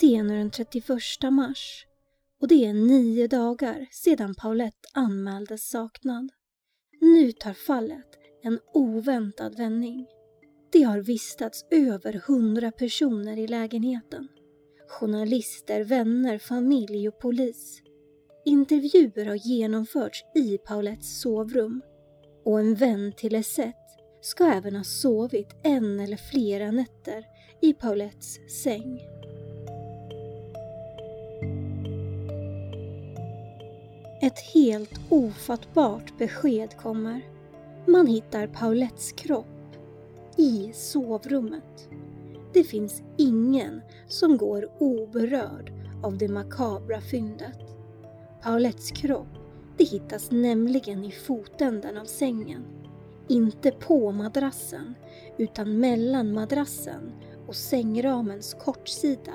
Det 0.00 0.16
är 0.16 0.22
nu 0.22 0.38
den 0.38 0.50
31 0.50 0.88
mars 1.30 1.86
och 2.40 2.48
det 2.48 2.64
är 2.64 2.74
nio 2.74 3.26
dagar 3.26 3.86
sedan 3.90 4.34
Paulette 4.34 4.88
anmäldes 4.94 5.68
saknad. 5.68 6.30
Nu 7.00 7.32
tar 7.32 7.52
fallet 7.52 8.18
en 8.42 8.58
oväntad 8.74 9.56
vändning. 9.56 10.06
Det 10.72 10.82
har 10.82 10.98
vistats 10.98 11.64
över 11.70 12.12
hundra 12.12 12.72
personer 12.72 13.38
i 13.38 13.46
lägenheten. 13.46 14.28
Journalister, 14.88 15.84
vänner, 15.84 16.38
familj 16.38 17.08
och 17.08 17.18
polis. 17.18 17.82
Intervjuer 18.44 19.26
har 19.26 19.48
genomförts 19.48 20.24
i 20.34 20.58
Paulettes 20.58 21.20
sovrum 21.20 21.82
och 22.44 22.60
en 22.60 22.74
vän 22.74 23.12
till 23.16 23.32
Lisette 23.32 23.86
ska 24.20 24.44
även 24.44 24.76
ha 24.76 24.84
sovit 24.84 25.48
en 25.62 26.00
eller 26.00 26.16
flera 26.16 26.70
nätter 26.70 27.24
i 27.62 27.72
Paulettes 27.72 28.62
säng. 28.62 29.15
Ett 34.26 34.38
helt 34.38 35.00
ofattbart 35.08 36.18
besked 36.18 36.76
kommer. 36.76 37.20
Man 37.86 38.06
hittar 38.06 38.46
Paulettes 38.46 39.12
kropp 39.12 39.76
i 40.36 40.72
sovrummet. 40.74 41.88
Det 42.52 42.64
finns 42.64 43.02
ingen 43.16 43.80
som 44.08 44.36
går 44.36 44.68
oberörd 44.78 45.72
av 46.02 46.18
det 46.18 46.28
makabra 46.28 47.00
fyndet. 47.00 47.58
Paulettes 48.42 48.90
kropp 48.90 49.28
det 49.76 49.84
hittas 49.84 50.30
nämligen 50.30 51.04
i 51.04 51.10
fotänden 51.10 51.96
av 51.96 52.04
sängen. 52.04 52.64
Inte 53.28 53.70
på 53.70 54.12
madrassen, 54.12 54.94
utan 55.38 55.78
mellan 55.78 56.32
madrassen 56.32 57.12
och 57.46 57.56
sängramens 57.56 58.54
kortsida. 58.54 59.34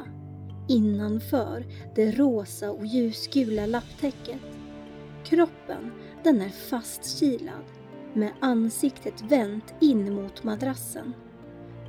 Innanför 0.69 1.65
det 1.95 2.12
rosa 2.12 2.71
och 2.71 2.86
ljusgula 2.86 3.65
lapptäcket. 3.65 4.50
Kroppen, 5.23 5.91
den 6.23 6.41
är 6.41 6.49
fastkilad 6.49 7.63
med 8.13 8.31
ansiktet 8.39 9.21
vänt 9.21 9.73
in 9.79 10.13
mot 10.13 10.43
madrassen. 10.43 11.13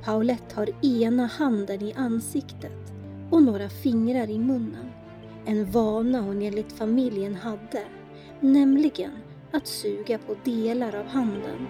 Paulette 0.03 0.55
har 0.55 0.85
ena 0.85 1.25
handen 1.25 1.81
i 1.81 1.93
ansiktet 1.93 2.93
och 3.31 3.43
några 3.43 3.69
fingrar 3.69 4.29
i 4.29 4.39
munnen. 4.39 4.91
En 5.45 5.71
vana 5.71 6.21
hon 6.21 6.41
enligt 6.41 6.71
familjen 6.71 7.35
hade, 7.35 7.83
nämligen 8.39 9.11
att 9.51 9.67
suga 9.67 10.17
på 10.17 10.35
delar 10.43 10.95
av 10.95 11.05
handen. 11.05 11.67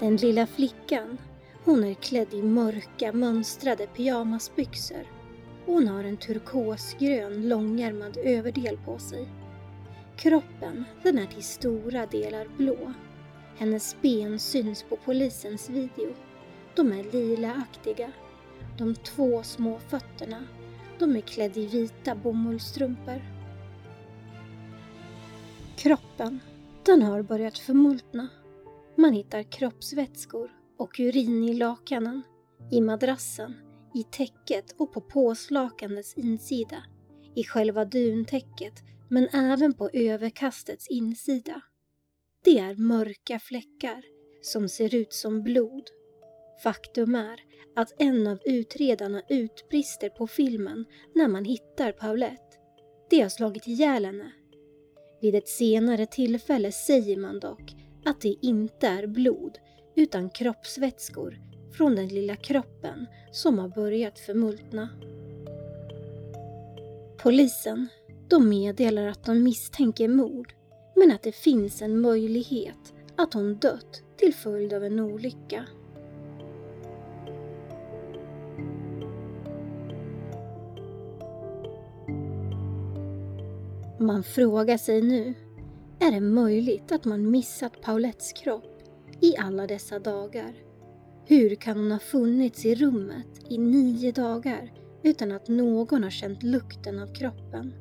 Den 0.00 0.16
lilla 0.16 0.46
flickan 0.46 1.18
hon 1.64 1.84
är 1.84 1.94
klädd 1.94 2.34
i 2.34 2.42
mörka 2.42 3.12
mönstrade 3.12 3.86
pyjamasbyxor 3.86 5.06
och 5.66 5.74
hon 5.74 5.88
har 5.88 6.04
en 6.04 6.16
turkosgrön 6.16 7.48
långärmad 7.48 8.16
överdel 8.16 8.78
på 8.84 8.98
sig. 8.98 9.28
Kroppen, 10.16 10.84
den 11.02 11.18
är 11.18 11.26
till 11.26 11.42
stora 11.42 12.06
delar 12.06 12.46
blå. 12.56 12.92
Hennes 13.56 13.96
ben 14.02 14.38
syns 14.38 14.82
på 14.82 14.96
polisens 14.96 15.70
video. 15.70 16.14
De 16.74 16.92
är 16.92 17.12
lilaaktiga. 17.12 18.12
De 18.78 18.94
två 18.94 19.42
små 19.42 19.78
fötterna, 19.78 20.44
de 20.98 21.16
är 21.16 21.20
klädda 21.20 21.60
i 21.60 21.66
vita 21.66 22.14
bomullsstrumpor. 22.14 23.22
Kroppen, 25.76 26.40
den 26.84 27.02
har 27.02 27.22
börjat 27.22 27.58
förmultna. 27.58 28.28
Man 29.00 29.12
hittar 29.12 29.42
kroppsvätskor 29.42 30.50
och 30.78 31.00
urin 31.00 31.44
i 31.44 31.54
lakanen, 31.54 32.22
i 32.70 32.80
madrassen, 32.80 33.54
i 33.94 34.02
täcket 34.02 34.74
och 34.78 34.92
på 34.92 35.00
påslakanets 35.00 36.14
insida, 36.14 36.84
i 37.34 37.44
själva 37.44 37.84
duntäcket 37.84 38.74
men 39.08 39.28
även 39.28 39.74
på 39.74 39.90
överkastets 39.92 40.88
insida. 40.88 41.60
Det 42.44 42.58
är 42.58 42.74
mörka 42.74 43.38
fläckar 43.38 44.02
som 44.42 44.68
ser 44.68 44.94
ut 44.94 45.12
som 45.12 45.42
blod. 45.42 45.84
Faktum 46.62 47.14
är 47.14 47.40
att 47.76 47.94
en 47.98 48.26
av 48.26 48.38
utredarna 48.44 49.22
utbrister 49.28 50.08
på 50.08 50.26
filmen 50.26 50.84
när 51.14 51.28
man 51.28 51.44
hittar 51.44 51.92
Paulette. 51.92 52.56
Det 53.10 53.20
har 53.20 53.28
slagit 53.28 53.66
ihjäl 53.66 54.04
henne. 54.04 54.32
Vid 55.20 55.34
ett 55.34 55.48
senare 55.48 56.06
tillfälle 56.06 56.72
säger 56.72 57.16
man 57.16 57.40
dock 57.40 57.74
att 58.04 58.20
det 58.20 58.36
inte 58.42 58.86
är 58.86 59.06
blod 59.06 59.58
utan 59.96 60.30
kroppsvätskor 60.30 61.38
från 61.72 61.96
den 61.96 62.08
lilla 62.08 62.36
kroppen 62.36 63.06
som 63.32 63.58
har 63.58 63.68
börjat 63.68 64.18
förmultna. 64.18 64.88
Polisen 67.22 67.88
de 68.28 68.48
meddelar 68.48 69.06
att 69.06 69.24
de 69.24 69.42
misstänker 69.42 70.08
mord 70.08 70.52
men 70.96 71.12
att 71.12 71.22
det 71.22 71.32
finns 71.32 71.82
en 71.82 72.00
möjlighet 72.00 72.94
att 73.16 73.34
hon 73.34 73.56
dött 73.56 74.02
till 74.16 74.34
följd 74.34 74.72
av 74.72 74.84
en 74.84 75.00
olycka. 75.00 75.64
Man 84.00 84.22
frågar 84.22 84.78
sig 84.78 85.02
nu, 85.02 85.34
är 86.00 86.10
det 86.10 86.20
möjligt 86.20 86.92
att 86.92 87.04
man 87.04 87.30
missat 87.30 87.80
Paulettes 87.80 88.32
kropp 88.32 88.82
i 89.20 89.36
alla 89.36 89.66
dessa 89.66 89.98
dagar? 89.98 90.52
Hur 91.26 91.54
kan 91.54 91.78
hon 91.78 91.92
ha 91.92 91.98
funnits 91.98 92.64
i 92.64 92.74
rummet 92.74 93.26
i 93.48 93.58
nio 93.58 94.12
dagar 94.12 94.72
utan 95.02 95.32
att 95.32 95.48
någon 95.48 96.02
har 96.02 96.10
känt 96.10 96.42
lukten 96.42 96.98
av 96.98 97.14
kroppen? 97.14 97.74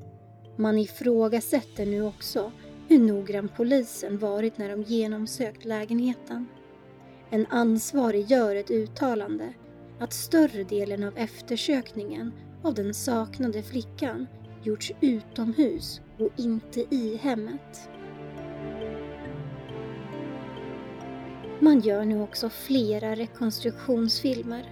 Man 0.56 0.78
ifrågasätter 0.78 1.86
nu 1.86 2.02
också 2.04 2.52
hur 2.88 3.00
noggrann 3.00 3.50
polisen 3.58 4.18
varit 4.18 4.58
när 4.58 4.70
de 4.70 4.82
genomsökt 4.82 5.66
lägenheten. 5.66 6.46
En 7.30 7.46
ansvarig 7.46 8.32
gör 8.32 8.56
ett 8.56 8.72
uttalande 8.72 9.54
att 10.00 10.14
större 10.14 10.64
delen 10.64 11.04
av 11.04 11.18
eftersökningen 11.18 12.32
av 12.64 12.74
den 12.74 12.94
saknade 12.94 13.64
flickan 13.64 14.28
gjorts 14.64 14.92
utomhus 15.02 16.02
och 16.20 16.30
inte 16.38 16.96
i 16.96 17.18
hemmet. 17.22 17.90
Man 21.60 21.80
gör 21.80 22.06
nu 22.06 22.22
också 22.22 22.50
flera 22.50 23.16
rekonstruktionsfilmer 23.16 24.72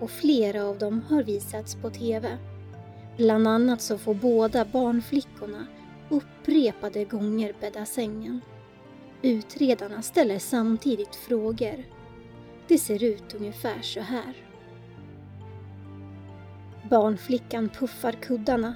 och 0.00 0.10
flera 0.10 0.64
av 0.64 0.78
dem 0.78 1.04
har 1.08 1.22
visats 1.22 1.74
på 1.74 1.90
TV. 1.90 2.38
Bland 3.16 3.48
annat 3.48 3.80
så 3.80 3.98
får 3.98 4.14
båda 4.14 4.64
barnflickorna 4.64 5.66
upprepade 6.08 7.04
gånger 7.04 7.54
bädda 7.60 7.86
sängen. 7.86 8.40
Utredarna 9.22 10.02
ställer 10.02 10.38
samtidigt 10.38 11.16
frågor. 11.16 11.84
Det 12.68 12.78
ser 12.78 13.04
ut 13.04 13.34
ungefär 13.34 13.82
så 13.82 14.00
här. 14.00 14.36
Barnflickan 16.90 17.68
puffar 17.68 18.12
kuddarna, 18.12 18.74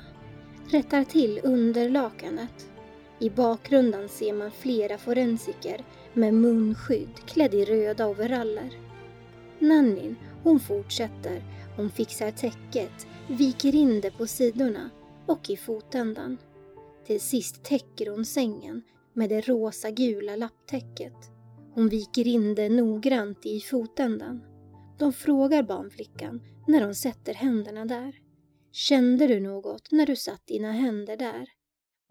rättar 0.71 1.05
till 1.05 1.40
underlakanet. 1.45 2.71
I 3.19 3.31
bakgrunden 3.31 4.09
ser 4.09 4.33
man 4.33 4.51
flera 4.51 4.99
forensiker 4.99 5.85
med 6.14 6.35
munskydd 6.35 7.16
klädd 7.27 7.55
i 7.55 7.64
röda 7.64 8.09
overaller. 8.09 8.79
Nannin, 9.59 10.16
hon 10.42 10.61
fortsätter. 10.61 11.42
Hon 11.77 11.90
fixar 11.90 12.31
täcket, 12.31 13.07
viker 13.29 13.74
in 13.74 14.00
det 14.00 14.11
på 14.11 14.27
sidorna 14.27 14.90
och 15.27 15.50
i 15.50 15.57
fotändan. 15.57 16.38
Till 17.07 17.20
sist 17.20 17.64
täcker 17.64 18.11
hon 18.11 18.24
sängen 18.24 18.83
med 19.12 19.31
det 19.31 19.40
rosa-gula 19.40 20.37
lapptäcket. 20.37 21.16
Hon 21.74 21.88
viker 21.88 22.27
in 22.27 22.55
det 22.55 22.68
noggrant 22.68 23.46
i 23.46 23.61
fotändan. 23.61 24.40
De 24.98 25.12
frågar 25.12 25.62
barnflickan 25.62 26.42
när 26.66 26.85
hon 26.85 26.94
sätter 26.94 27.35
händerna 27.35 27.85
där. 27.85 28.14
Kände 28.72 29.27
du 29.27 29.40
något 29.40 29.92
när 29.92 30.07
du 30.07 30.16
satt 30.16 30.46
dina 30.46 30.72
händer 30.72 31.16
där? 31.16 31.48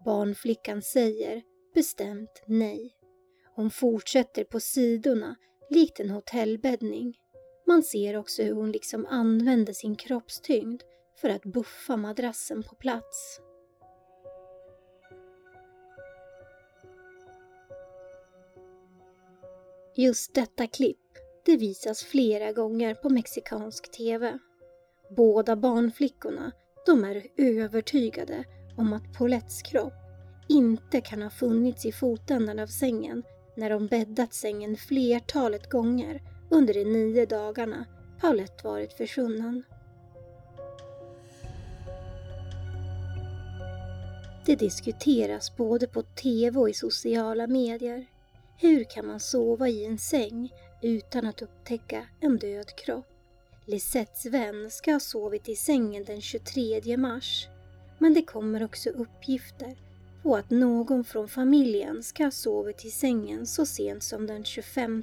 Barnflickan 0.04 0.82
säger 0.82 1.42
bestämt 1.74 2.42
nej. 2.46 2.92
Hon 3.56 3.70
fortsätter 3.70 4.44
på 4.44 4.60
sidorna 4.60 5.36
likt 5.70 6.00
en 6.00 6.10
hotellbäddning. 6.10 7.18
Man 7.66 7.82
ser 7.82 8.16
också 8.16 8.42
hur 8.42 8.54
hon 8.54 8.72
liksom 8.72 9.06
använder 9.06 9.72
sin 9.72 9.96
kroppstyngd 9.96 10.82
för 11.20 11.28
att 11.28 11.42
buffa 11.42 11.96
madrassen 11.96 12.62
på 12.62 12.74
plats. 12.74 13.40
Just 19.96 20.34
detta 20.34 20.66
klipp, 20.66 20.98
det 21.44 21.56
visas 21.56 22.02
flera 22.02 22.52
gånger 22.52 22.94
på 22.94 23.10
mexikansk 23.10 23.90
TV. 23.90 24.38
Båda 25.16 25.56
barnflickorna, 25.56 26.52
de 26.86 27.04
är 27.04 27.26
övertygade 27.36 28.44
om 28.76 28.92
att 28.92 29.12
Paulettes 29.18 29.62
kropp 29.62 29.92
inte 30.48 31.00
kan 31.00 31.22
ha 31.22 31.30
funnits 31.30 31.86
i 31.86 31.92
fotändan 31.92 32.58
av 32.58 32.66
sängen 32.66 33.22
när 33.54 33.70
de 33.70 33.86
bäddat 33.86 34.34
sängen 34.34 34.76
flertalet 34.76 35.70
gånger 35.70 36.22
under 36.50 36.74
de 36.74 36.84
nio 36.84 37.26
dagarna 37.26 37.84
Paulette 38.20 38.64
varit 38.64 38.92
försvunnen. 38.92 39.62
Det 44.46 44.56
diskuteras 44.56 45.56
både 45.56 45.86
på 45.86 46.02
TV 46.02 46.58
och 46.58 46.70
i 46.70 46.74
sociala 46.74 47.46
medier. 47.46 48.06
Hur 48.58 48.84
kan 48.84 49.06
man 49.06 49.20
sova 49.20 49.68
i 49.68 49.84
en 49.84 49.98
säng 49.98 50.52
utan 50.82 51.26
att 51.26 51.42
upptäcka 51.42 52.06
en 52.20 52.38
död 52.38 52.76
kropp? 52.76 53.06
Lisettes 53.66 54.26
vän 54.26 54.70
ska 54.70 54.92
ha 54.92 55.00
sovit 55.00 55.48
i 55.48 55.56
sängen 55.56 56.04
den 56.04 56.20
23 56.20 56.96
mars. 56.96 57.48
Men 57.98 58.14
det 58.14 58.22
kommer 58.22 58.64
också 58.64 58.90
uppgifter 58.90 59.83
på 60.24 60.36
att 60.36 60.50
någon 60.50 61.04
från 61.04 61.28
familjen 61.28 62.02
ska 62.02 62.24
ha 62.24 62.30
sovit 62.30 62.84
i 62.84 62.90
sängen 62.90 63.46
så 63.46 63.66
sent 63.66 64.02
som 64.02 64.26
den 64.26 64.44
25 64.44 65.02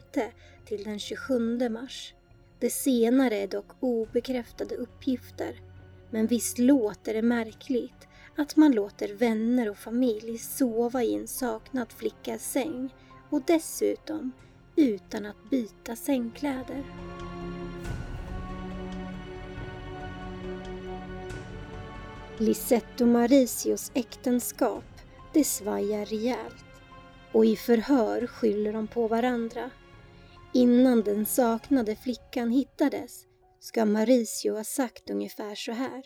till 0.66 0.84
den 0.84 1.00
27 1.00 1.70
mars. 1.70 2.14
Det 2.60 2.70
senare 2.70 3.38
är 3.38 3.48
dock 3.48 3.66
obekräftade 3.80 4.76
uppgifter. 4.76 5.62
Men 6.10 6.28
visst 6.28 6.58
låter 6.58 7.14
det 7.14 7.22
märkligt 7.22 8.08
att 8.38 8.56
man 8.56 8.72
låter 8.72 9.14
vänner 9.14 9.70
och 9.70 9.78
familj 9.78 10.38
sova 10.38 11.04
i 11.04 11.16
en 11.16 11.28
saknad 11.28 11.92
flickas 11.92 12.52
säng 12.52 12.94
och 13.30 13.42
dessutom 13.48 14.32
utan 14.76 15.26
att 15.26 15.50
byta 15.50 15.96
sängkläder. 15.96 16.84
Lisette 22.38 23.04
och 23.04 23.10
Mauricios 23.10 23.92
äktenskap, 23.94 24.84
det 25.34 25.44
svajar 25.44 26.06
rejält 26.06 26.65
och 27.34 27.46
i 27.46 27.56
förhör 27.56 28.28
skyller 28.28 28.74
de 28.74 28.88
på 28.88 29.08
varandra. 29.08 29.72
Innan 30.54 31.02
den 31.02 31.26
saknade 31.26 31.96
flickan 31.96 32.52
hittades 32.52 33.26
ska 33.60 33.86
Mauricio 33.86 34.54
ha 34.54 34.63
sagt 34.63 35.10
ungefär 35.10 35.56
så 35.56 35.72
här. 35.72 36.04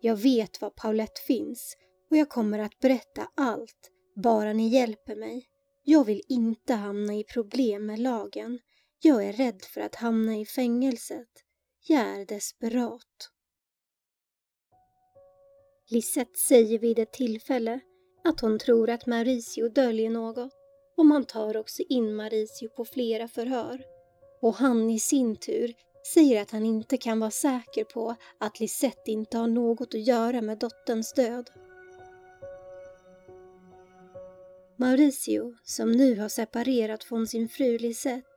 Jag 0.00 0.16
vet 0.16 0.60
var 0.60 0.70
Paulette 0.70 1.20
finns 1.26 1.76
och 2.10 2.16
jag 2.16 2.28
kommer 2.28 2.58
att 2.58 2.80
berätta 2.80 3.28
allt, 3.34 3.90
bara 4.16 4.52
ni 4.52 4.68
hjälper 4.68 5.16
mig. 5.16 5.48
Jag 5.84 6.04
vill 6.04 6.22
inte 6.28 6.74
hamna 6.74 7.14
i 7.14 7.24
problem 7.24 7.86
med 7.86 7.98
lagen. 7.98 8.58
Jag 9.02 9.24
är 9.24 9.32
rädd 9.32 9.62
för 9.62 9.80
att 9.80 9.94
hamna 9.94 10.36
i 10.36 10.46
fängelset. 10.46 11.28
Jag 11.86 12.00
är 12.00 12.26
desperat. 12.26 13.30
Lisette 15.90 16.38
säger 16.38 16.78
vid 16.78 16.98
ett 16.98 17.12
tillfälle 17.12 17.80
att 18.24 18.40
hon 18.40 18.58
tror 18.58 18.90
att 18.90 19.06
Mauricio 19.06 19.68
döljer 19.68 20.10
något 20.10 20.52
och 20.96 21.06
man 21.06 21.24
tar 21.24 21.56
också 21.56 21.82
in 21.88 22.14
Mauricio 22.14 22.68
på 22.68 22.84
flera 22.84 23.28
förhör. 23.28 23.84
Och 24.40 24.54
han 24.54 24.90
i 24.90 25.00
sin 25.00 25.36
tur 25.36 25.74
säger 26.14 26.42
att 26.42 26.50
han 26.50 26.64
inte 26.66 26.96
kan 26.96 27.20
vara 27.20 27.30
säker 27.30 27.84
på 27.84 28.14
att 28.38 28.60
Lisette 28.60 29.10
inte 29.10 29.38
har 29.38 29.46
något 29.46 29.94
att 29.94 30.06
göra 30.06 30.42
med 30.42 30.58
dotterns 30.58 31.12
död. 31.12 31.50
Mauricio, 34.76 35.54
som 35.64 35.92
nu 35.92 36.20
har 36.20 36.28
separerat 36.28 37.04
från 37.04 37.26
sin 37.26 37.48
fru 37.48 37.78
Lisette, 37.78 38.28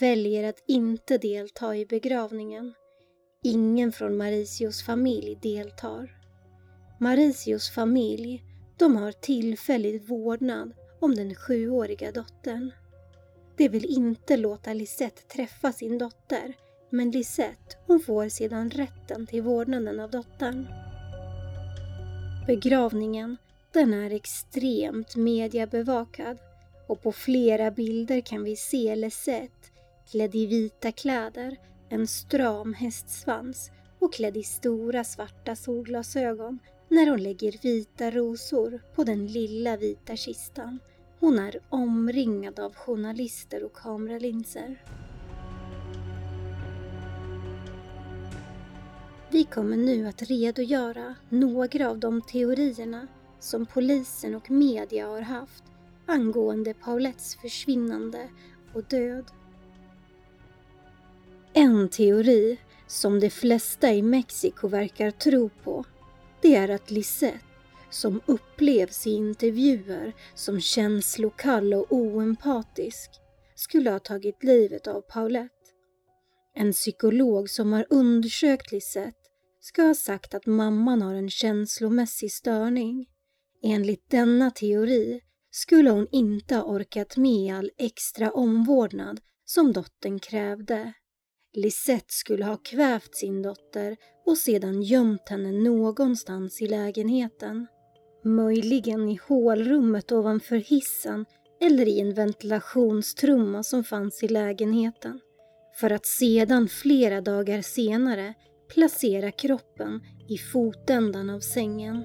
väljer 0.00 0.48
att 0.48 0.64
inte 0.66 1.18
delta 1.18 1.76
i 1.76 1.86
begravningen. 1.86 2.74
Ingen 3.44 3.92
från 3.92 4.16
Mauricios 4.16 4.82
familj 4.82 5.38
deltar. 5.42 6.16
Mauricios 7.00 7.70
familj, 7.70 8.42
de 8.80 8.96
har 8.96 9.12
tillfällig 9.12 10.02
vårdnad 10.02 10.72
om 11.00 11.14
den 11.14 11.34
sjuåriga 11.34 12.12
dottern. 12.12 12.72
De 13.56 13.68
vill 13.68 13.84
inte 13.84 14.36
låta 14.36 14.72
Lisette 14.72 15.22
träffa 15.22 15.72
sin 15.72 15.98
dotter 15.98 16.54
men 16.90 17.10
Lisette 17.10 17.76
hon 17.86 18.00
får 18.00 18.28
sedan 18.28 18.70
rätten 18.70 19.26
till 19.26 19.42
vårdnaden 19.42 20.00
av 20.00 20.10
dottern. 20.10 20.66
Begravningen 22.46 23.36
den 23.72 23.94
är 23.94 24.10
extremt 24.10 25.16
mediebevakad 25.16 26.38
och 26.88 27.02
på 27.02 27.12
flera 27.12 27.70
bilder 27.70 28.20
kan 28.20 28.44
vi 28.44 28.56
se 28.56 28.96
Lisette 28.96 29.68
klädd 30.10 30.34
i 30.34 30.46
vita 30.46 30.92
kläder, 30.92 31.56
en 31.88 32.06
stram 32.06 32.74
hästsvans 32.74 33.70
och 33.98 34.12
klädd 34.12 34.36
i 34.36 34.42
stora 34.42 35.04
svarta 35.04 35.56
solglasögon 35.56 36.58
när 36.90 37.10
hon 37.10 37.22
lägger 37.22 37.52
vita 37.62 38.10
rosor 38.10 38.82
på 38.94 39.04
den 39.04 39.26
lilla 39.26 39.76
vita 39.76 40.16
kistan. 40.16 40.78
Hon 41.20 41.38
är 41.38 41.60
omringad 41.68 42.60
av 42.60 42.74
journalister 42.74 43.64
och 43.64 43.72
kameralinser. 43.72 44.84
Vi 49.30 49.44
kommer 49.44 49.76
nu 49.76 50.08
att 50.08 50.22
redogöra 50.22 51.14
några 51.28 51.90
av 51.90 51.98
de 51.98 52.22
teorierna 52.22 53.06
som 53.40 53.66
polisen 53.66 54.34
och 54.34 54.50
media 54.50 55.06
har 55.06 55.20
haft 55.20 55.64
angående 56.06 56.74
Paulettes 56.74 57.36
försvinnande 57.36 58.28
och 58.74 58.84
död. 58.84 59.24
En 61.52 61.88
teori 61.88 62.58
som 62.86 63.20
de 63.20 63.30
flesta 63.30 63.92
i 63.92 64.02
Mexiko 64.02 64.68
verkar 64.68 65.10
tro 65.10 65.48
på, 65.64 65.84
det 66.42 66.54
är 66.54 66.68
att 66.68 66.90
Lisette, 66.90 67.40
som 67.90 68.20
upplevs 68.26 69.06
i 69.06 69.10
intervjuer 69.10 70.12
som 70.34 70.60
känslokall 70.60 71.74
och 71.74 71.86
oempatisk, 71.92 73.10
skulle 73.54 73.90
ha 73.90 73.98
tagit 73.98 74.44
livet 74.44 74.86
av 74.86 75.00
Paulette. 75.00 75.54
En 76.54 76.72
psykolog 76.72 77.50
som 77.50 77.72
har 77.72 77.86
undersökt 77.90 78.72
Lisette 78.72 79.16
ska 79.60 79.82
ha 79.82 79.94
sagt 79.94 80.34
att 80.34 80.46
mamman 80.46 81.02
har 81.02 81.14
en 81.14 81.30
känslomässig 81.30 82.32
störning. 82.32 83.06
Enligt 83.62 84.10
denna 84.10 84.50
teori 84.50 85.20
skulle 85.50 85.90
hon 85.90 86.06
inte 86.12 86.54
ha 86.54 86.62
orkat 86.62 87.16
med 87.16 87.54
all 87.54 87.70
extra 87.78 88.30
omvårdnad 88.30 89.20
som 89.44 89.72
dottern 89.72 90.18
krävde. 90.18 90.92
Lisette 91.52 92.12
skulle 92.12 92.44
ha 92.44 92.56
kvävt 92.56 93.14
sin 93.14 93.42
dotter 93.42 93.96
och 94.26 94.38
sedan 94.38 94.82
gömt 94.82 95.28
henne 95.28 95.52
någonstans 95.52 96.62
i 96.62 96.66
lägenheten. 96.66 97.66
Möjligen 98.24 99.08
i 99.08 99.18
hålrummet 99.28 100.12
ovanför 100.12 100.56
hissen 100.56 101.26
eller 101.60 101.88
i 101.88 102.00
en 102.00 102.14
ventilationstrumma 102.14 103.62
som 103.62 103.84
fanns 103.84 104.22
i 104.22 104.28
lägenheten. 104.28 105.20
För 105.80 105.90
att 105.90 106.06
sedan 106.06 106.68
flera 106.68 107.20
dagar 107.20 107.62
senare 107.62 108.34
placera 108.74 109.30
kroppen 109.30 110.00
i 110.28 110.38
fotändan 110.38 111.30
av 111.30 111.40
sängen. 111.40 112.04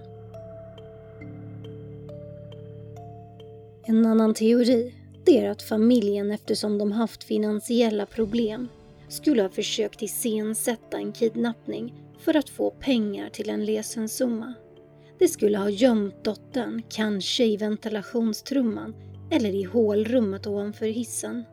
En 3.87 4.05
annan 4.05 4.33
teori 4.33 4.95
det 5.25 5.39
är 5.39 5.49
att 5.49 5.61
familjen 5.61 6.31
eftersom 6.31 6.77
de 6.77 6.91
haft 6.91 7.23
finansiella 7.23 8.05
problem 8.05 8.67
skulle 9.07 9.41
ha 9.41 9.49
försökt 9.49 10.01
iscensätta 10.01 10.97
en 10.97 11.11
kidnappning 11.11 11.93
för 12.19 12.37
att 12.37 12.49
få 12.49 12.71
pengar 12.71 13.29
till 13.29 13.49
en 13.49 13.65
lösensumma. 13.65 14.53
De 15.19 15.27
skulle 15.27 15.57
ha 15.57 15.69
gömt 15.69 16.23
dottern, 16.23 16.81
kanske 16.89 17.45
i 17.45 17.57
ventilationstrumman 17.57 18.95
eller 19.31 19.49
i 19.49 19.63
hålrummet 19.63 20.47
ovanför 20.47 20.85
hissen. 20.85 21.43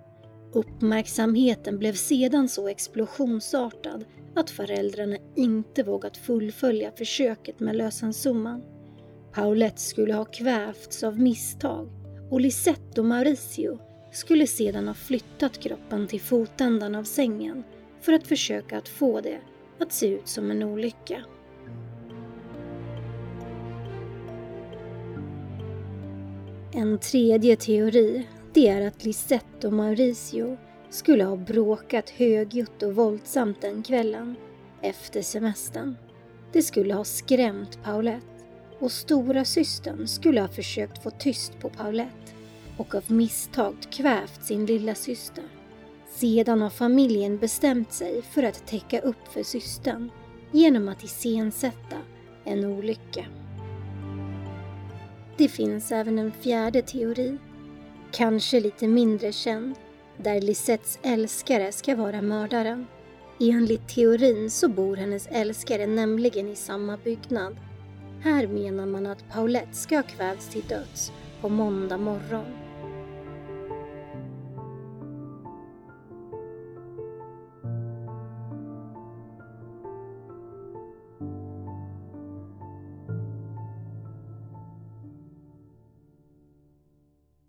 Uppmärksamheten 0.52 1.78
blev 1.78 1.92
sedan 1.92 2.48
så 2.48 2.68
explosionsartad 2.68 4.04
att 4.34 4.50
föräldrarna 4.50 5.16
inte 5.36 5.82
vågat 5.82 6.16
fullfölja 6.16 6.92
försöket 6.92 7.60
med 7.60 7.76
lösensumman. 7.76 8.62
Paulette 9.32 9.80
skulle 9.80 10.14
ha 10.14 10.24
kvävts 10.24 11.02
av 11.02 11.20
misstag 11.20 11.88
och 12.30 12.40
Lisette 12.40 13.00
och 13.00 13.06
Mauricio 13.06 13.78
skulle 14.12 14.46
sedan 14.46 14.88
ha 14.88 14.94
flyttat 14.94 15.58
kroppen 15.58 16.06
till 16.06 16.20
fotändan 16.20 16.94
av 16.94 17.04
sängen 17.04 17.64
för 18.00 18.12
att 18.12 18.26
försöka 18.26 18.78
att 18.78 18.88
få 18.88 19.20
det 19.20 19.40
att 19.78 19.92
se 19.92 20.06
ut 20.06 20.28
som 20.28 20.50
en 20.50 20.62
olycka. 20.62 21.24
En 26.74 26.98
tredje 26.98 27.56
teori 27.56 28.26
det 28.54 28.68
är 28.68 28.86
att 28.86 29.04
Lisette 29.04 29.66
och 29.66 29.72
Mauricio 29.72 30.56
skulle 30.90 31.24
ha 31.24 31.36
bråkat 31.36 32.10
högljutt 32.10 32.82
och 32.82 32.94
våldsamt 32.94 33.60
den 33.60 33.82
kvällen 33.82 34.36
efter 34.82 35.22
semestern. 35.22 35.96
Det 36.52 36.62
skulle 36.62 36.94
ha 36.94 37.04
skrämt 37.04 37.78
Paulette 37.84 38.26
och 38.78 38.92
stora 38.92 39.44
systern 39.44 40.08
skulle 40.08 40.40
ha 40.40 40.48
försökt 40.48 41.02
få 41.02 41.10
tyst 41.10 41.60
på 41.60 41.70
Paulette 41.70 42.32
och 42.76 42.94
av 42.94 43.04
misstag 43.06 43.76
kvävt 43.90 44.44
sin 44.44 44.66
lilla 44.66 44.94
syster. 44.94 45.44
Sedan 46.14 46.62
har 46.62 46.70
familjen 46.70 47.38
bestämt 47.38 47.92
sig 47.92 48.22
för 48.22 48.42
att 48.42 48.66
täcka 48.66 49.00
upp 49.00 49.28
för 49.32 49.42
systern 49.42 50.10
genom 50.50 50.88
att 50.88 51.04
iscensätta 51.04 51.96
en 52.44 52.64
olycka. 52.64 53.24
Det 55.36 55.48
finns 55.48 55.92
även 55.92 56.18
en 56.18 56.32
fjärde 56.32 56.82
teori, 56.82 57.38
kanske 58.12 58.60
lite 58.60 58.88
mindre 58.88 59.32
känd, 59.32 59.74
där 60.16 60.40
Lisettes 60.40 60.98
älskare 61.02 61.72
ska 61.72 61.96
vara 61.96 62.22
mördaren. 62.22 62.86
Enligt 63.40 63.88
teorin 63.88 64.50
så 64.50 64.68
bor 64.68 64.96
hennes 64.96 65.26
älskare 65.26 65.86
nämligen 65.86 66.48
i 66.48 66.56
samma 66.56 66.96
byggnad. 66.96 67.56
Här 68.20 68.46
menar 68.46 68.86
man 68.86 69.06
att 69.06 69.28
Paulette 69.32 69.74
ska 69.76 69.96
ha 69.96 70.02
kvävts 70.02 70.48
till 70.48 70.62
döds 70.68 71.12
på 71.42 71.48
måndag 71.48 71.98
morgon. 71.98 72.44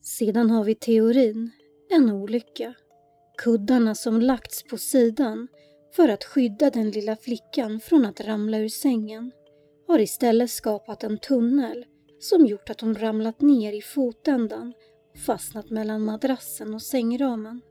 Sedan 0.01 0.49
har 0.49 0.63
vi 0.63 0.75
teorin, 0.75 1.51
en 1.89 2.11
olycka. 2.11 2.73
Kuddarna 3.37 3.95
som 3.95 4.21
lagts 4.21 4.63
på 4.63 4.77
sidan 4.77 5.47
för 5.95 6.09
att 6.09 6.23
skydda 6.23 6.69
den 6.69 6.89
lilla 6.89 7.15
flickan 7.15 7.79
från 7.79 8.05
att 8.05 8.21
ramla 8.21 8.57
ur 8.57 8.69
sängen 8.69 9.31
har 9.87 9.99
istället 9.99 10.49
skapat 10.49 11.03
en 11.03 11.17
tunnel 11.17 11.85
som 12.23 12.45
gjort 12.45 12.69
att 12.69 12.81
hon 12.81 12.95
ramlat 12.95 13.41
ner 13.41 13.73
i 13.73 13.81
fotändan 13.81 14.73
och 15.13 15.19
fastnat 15.19 15.69
mellan 15.69 16.01
madrassen 16.01 16.73
och 16.73 16.81
sängramen. 16.81 17.61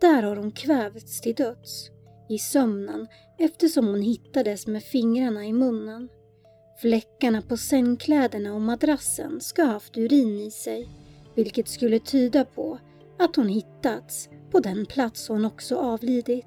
Där 0.00 0.22
har 0.22 0.36
hon 0.36 0.52
kvävts 0.52 1.20
till 1.20 1.34
döds 1.34 1.90
i 2.28 2.38
sömnen 2.38 3.06
eftersom 3.38 3.86
hon 3.86 4.02
hittades 4.02 4.66
med 4.66 4.82
fingrarna 4.82 5.46
i 5.46 5.52
munnen. 5.52 6.08
Fläckarna 6.80 7.42
på 7.42 7.56
sängkläderna 7.56 8.54
och 8.54 8.60
madrassen 8.60 9.40
ska 9.40 9.62
ha 9.62 9.72
haft 9.72 9.96
urin 9.96 10.40
i 10.40 10.50
sig 10.50 10.88
vilket 11.34 11.68
skulle 11.68 11.98
tyda 11.98 12.44
på 12.44 12.78
att 13.18 13.36
hon 13.36 13.48
hittats 13.48 14.28
på 14.50 14.60
den 14.60 14.86
plats 14.86 15.28
hon 15.28 15.44
också 15.44 15.76
avlidit. 15.76 16.46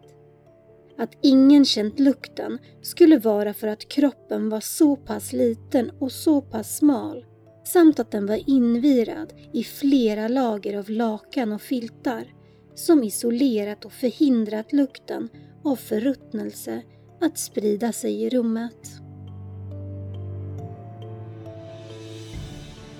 Att 0.97 1.17
ingen 1.21 1.65
känt 1.65 1.99
lukten 1.99 2.57
skulle 2.81 3.19
vara 3.19 3.53
för 3.53 3.67
att 3.67 3.89
kroppen 3.89 4.49
var 4.49 4.59
så 4.59 4.95
pass 4.95 5.33
liten 5.33 5.91
och 5.99 6.11
så 6.11 6.41
pass 6.41 6.77
smal 6.77 7.25
samt 7.63 7.99
att 7.99 8.11
den 8.11 8.25
var 8.25 8.49
invirad 8.49 9.33
i 9.53 9.63
flera 9.63 10.27
lager 10.27 10.77
av 10.77 10.89
lakan 10.89 11.51
och 11.51 11.61
filtar 11.61 12.33
som 12.75 13.03
isolerat 13.03 13.85
och 13.85 13.93
förhindrat 13.93 14.73
lukten 14.73 15.29
av 15.63 15.75
förruttnelse 15.75 16.81
att 17.21 17.37
sprida 17.37 17.91
sig 17.91 18.23
i 18.23 18.29
rummet. 18.29 18.87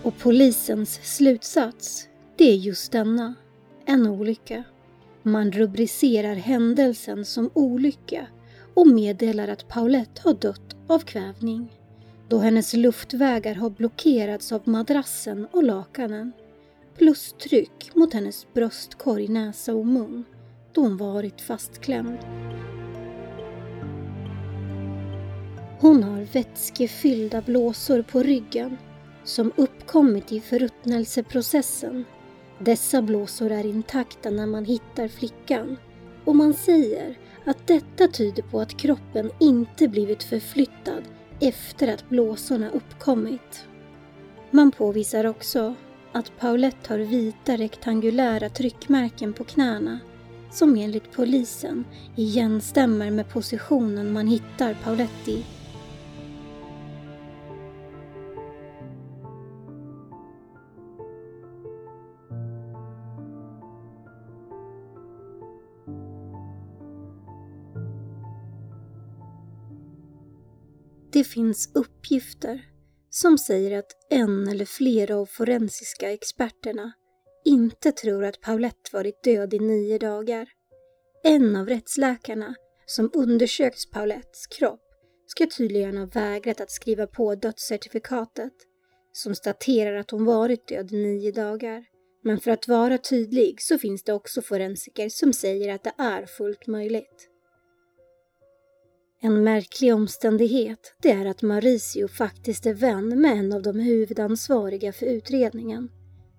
Och 0.04 0.18
polisens 0.18 1.00
slutsats, 1.04 2.08
det 2.38 2.52
är 2.52 2.56
just 2.56 2.92
denna, 2.92 3.36
en 3.86 4.08
olycka. 4.08 4.64
Man 5.24 5.52
rubricerar 5.52 6.36
händelsen 6.36 7.26
som 7.26 7.50
olycka 7.54 8.28
och 8.74 8.88
meddelar 8.88 9.48
att 9.48 9.68
Paulette 9.68 10.22
har 10.24 10.34
dött 10.34 10.76
av 10.88 11.00
kvävning 11.00 11.83
då 12.30 12.38
hennes 12.38 12.74
luftvägar 12.74 13.56
har 13.56 13.70
blockerats 13.70 14.52
av 14.52 14.62
madrassen 14.66 15.48
och 15.52 15.64
lakanen 15.64 16.32
plus 16.98 17.34
tryck 17.34 17.96
mot 17.96 18.14
hennes 18.14 18.48
bröstkorg, 18.54 19.28
näsa 19.28 19.74
och 19.74 19.86
mun 19.86 20.24
då 20.72 20.82
hon 20.82 20.98
varit 20.98 21.42
fastklämd. 21.42 22.18
Hon 25.80 26.04
har 26.04 26.22
vätskefyllda 26.34 27.42
blåsor 27.42 28.02
på 28.02 28.24
ryggen 28.24 28.78
som 29.24 29.52
uppkommit 29.56 30.32
i 30.32 30.40
förruttnelseprocessen. 30.40 32.06
Dessa 32.60 33.02
blåsor 33.02 33.52
är 33.52 33.66
intakta 33.66 34.30
när 34.30 34.48
man 34.48 34.66
hittar 34.66 35.08
flickan 35.08 35.78
och 36.26 36.36
man 36.36 36.54
säger 36.54 37.18
att 37.46 37.68
detta 37.68 38.08
tyder 38.08 38.44
på 38.44 38.60
att 38.60 38.78
kroppen 38.78 39.32
inte 39.40 39.88
blivit 39.88 40.24
förflyttad 40.24 41.04
efter 41.48 41.94
att 41.94 42.10
blåsorna 42.10 42.70
uppkommit. 42.70 43.66
Man 44.52 44.72
påvisar 44.72 45.26
också 45.26 45.76
att 46.12 46.32
Paulette 46.40 46.94
har 46.94 47.00
vita 47.00 47.58
rektangulära 47.58 48.50
tryckmärken 48.50 49.34
på 49.34 49.44
knäna 49.44 50.00
som 50.52 50.76
enligt 50.76 51.12
polisen 51.12 51.86
igenstämmer 52.16 53.12
med 53.12 53.30
positionen 53.30 54.14
man 54.14 54.28
hittar 54.28 54.78
Paulette 54.84 55.32
i 55.32 55.46
Det 71.14 71.24
finns 71.24 71.72
uppgifter 71.76 72.62
som 73.10 73.38
säger 73.38 73.80
att 73.80 73.92
en 74.10 74.48
eller 74.48 74.66
flera 74.66 75.18
av 75.18 75.26
forensiska 75.26 76.12
experterna 76.12 76.94
inte 77.46 77.92
tror 77.92 78.24
att 78.24 78.42
Paulette 78.42 78.90
varit 78.94 79.24
död 79.24 79.54
i 79.54 79.60
nio 79.60 79.98
dagar. 79.98 80.50
En 81.24 81.56
av 81.56 81.68
rättsläkarna 81.68 82.56
som 82.86 83.12
undersökt 83.14 83.92
Paulettes 83.92 84.48
kropp 84.48 84.82
ska 85.26 85.48
tydligen 85.58 85.98
ha 85.98 86.06
vägrat 86.06 86.62
att 86.62 86.72
skriva 86.72 87.08
på 87.08 87.36
dödscertifikatet 87.36 88.54
som 89.12 89.36
staterar 89.36 89.96
att 89.96 90.12
hon 90.12 90.26
varit 90.26 90.68
död 90.68 90.94
i 90.94 90.98
nio 90.98 91.32
dagar. 91.32 91.86
Men 92.24 92.40
för 92.40 92.52
att 92.52 92.68
vara 92.68 92.98
tydlig 92.98 93.62
så 93.62 93.78
finns 93.78 94.04
det 94.04 94.14
också 94.14 94.42
forensiker 94.42 95.10
som 95.10 95.34
säger 95.34 95.76
att 95.76 95.84
det 95.84 95.94
är 95.98 96.26
fullt 96.26 96.68
möjligt. 96.68 97.30
En 99.26 99.44
märklig 99.44 99.94
omständighet 99.96 100.96
det 101.02 101.12
är 101.12 101.26
att 101.26 101.42
Mauricio 101.42 102.08
faktiskt 102.08 102.66
är 102.66 102.74
vän 102.74 103.22
med 103.22 103.32
en 103.38 103.54
av 103.54 103.62
de 103.62 103.80
huvudansvariga 103.80 104.94
för 104.94 105.06
utredningen. 105.06 105.90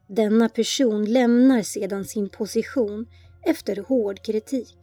Denna 0.08 0.48
person 0.48 1.04
lämnar 1.04 1.62
sedan 1.62 2.04
sin 2.04 2.28
position 2.28 3.06
efter 3.42 3.76
hård 3.76 4.24
kritik. 4.24 4.76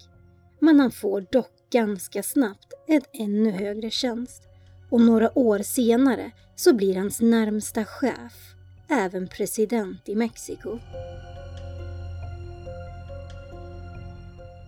Men 0.60 0.80
han 0.80 0.92
får 0.92 1.26
dock 1.32 1.52
ganska 1.72 2.24
snabbt 2.24 2.74
en 2.88 3.02
ännu 3.14 3.52
högre 3.52 3.90
tjänst 3.90 4.44
och 4.90 5.02
några 5.02 5.38
år 5.38 5.60
senare 5.60 6.32
så 6.56 6.74
blir 6.74 6.96
hans 6.96 7.22
närmsta 7.22 7.86
chef 7.86 8.56
även 8.90 9.28
president 9.28 10.10
i 10.10 10.16
Mexiko. 10.16 10.80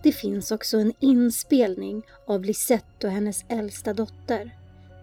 Det 0.04 0.12
finns 0.12 0.50
också 0.50 0.78
en 0.78 0.92
inspelning 1.00 2.02
av 2.26 2.44
Lisette 2.44 3.06
och 3.06 3.12
hennes 3.12 3.44
äldsta 3.48 3.92
dotter. 3.92 4.56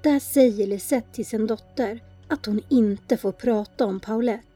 Där 0.04 0.20
säger 0.20 0.68
Lisette 0.68 1.14
till 1.14 1.26
sin 1.26 1.48
dotter 1.48 2.04
att 2.28 2.46
hon 2.46 2.62
inte 2.70 3.18
får 3.18 3.32
prata 3.32 3.86
om 3.86 4.00
Paulette, 4.00 4.48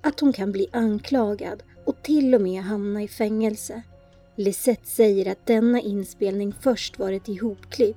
att 0.00 0.20
hon 0.20 0.32
kan 0.32 0.52
bli 0.52 0.66
anklagad 0.72 1.62
och 1.84 2.02
till 2.02 2.34
och 2.34 2.40
med 2.40 2.62
hamna 2.62 3.02
i 3.02 3.08
fängelse. 3.08 3.82
Lisette 4.36 4.86
säger 4.86 5.32
att 5.32 5.46
denna 5.46 5.80
inspelning 5.80 6.54
först 6.60 6.98
varit 6.98 7.28
ihopklipp 7.28 7.96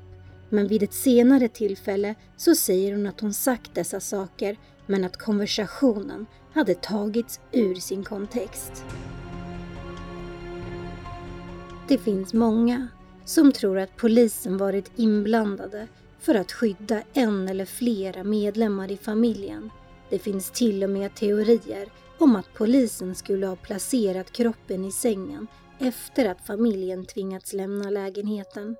men 0.50 0.68
vid 0.68 0.84
ett 0.84 0.94
senare 0.94 1.48
tillfälle 1.48 2.16
så 2.38 2.56
säger 2.56 2.92
hon 2.92 3.08
att 3.08 3.20
hon 3.20 3.34
sagt 3.34 3.76
dessa 3.76 4.00
saker 4.00 4.58
men 4.86 5.04
att 5.04 5.18
konversationen 5.18 6.26
hade 6.54 6.76
tagits 6.76 7.40
ur 7.52 7.76
sin 7.76 8.04
kontext. 8.04 8.84
Det 11.88 11.98
finns 11.98 12.34
många 12.34 12.88
som 13.26 13.52
tror 13.52 13.80
att 13.80 13.98
polisen 13.98 14.58
varit 14.58 14.92
inblandade 14.96 15.88
för 16.20 16.36
att 16.36 16.52
skydda 16.52 17.02
en 17.14 17.48
eller 17.48 17.66
flera 17.66 18.24
medlemmar 18.24 18.92
i 18.92 18.98
familjen. 18.98 19.70
Det 20.10 20.20
finns 20.20 20.52
till 20.52 20.84
och 20.84 20.90
med 20.90 21.16
teorier 21.16 21.90
om 22.18 22.36
att 22.36 22.54
polisen 22.54 23.16
skulle 23.16 23.48
ha 23.48 23.56
placerat 23.56 24.32
kroppen 24.32 24.86
i 24.86 24.92
sängen 24.92 25.48
efter 25.80 26.26
att 26.26 26.48
familjen 26.48 27.06
tvingats 27.06 27.54
lämna 27.54 27.90
lägenheten. 27.90 28.76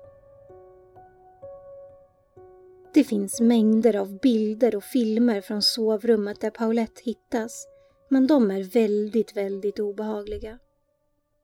Det 2.94 3.04
finns 3.04 3.40
mängder 3.40 3.96
av 3.96 4.18
bilder 4.20 4.76
och 4.76 4.84
filmer 4.84 5.40
från 5.40 5.62
sovrummet 5.62 6.40
där 6.40 6.50
Paulette 6.50 7.02
hittas, 7.04 7.66
men 8.08 8.26
de 8.26 8.50
är 8.50 8.62
väldigt, 8.62 9.36
väldigt 9.36 9.78
obehagliga. 9.78 10.58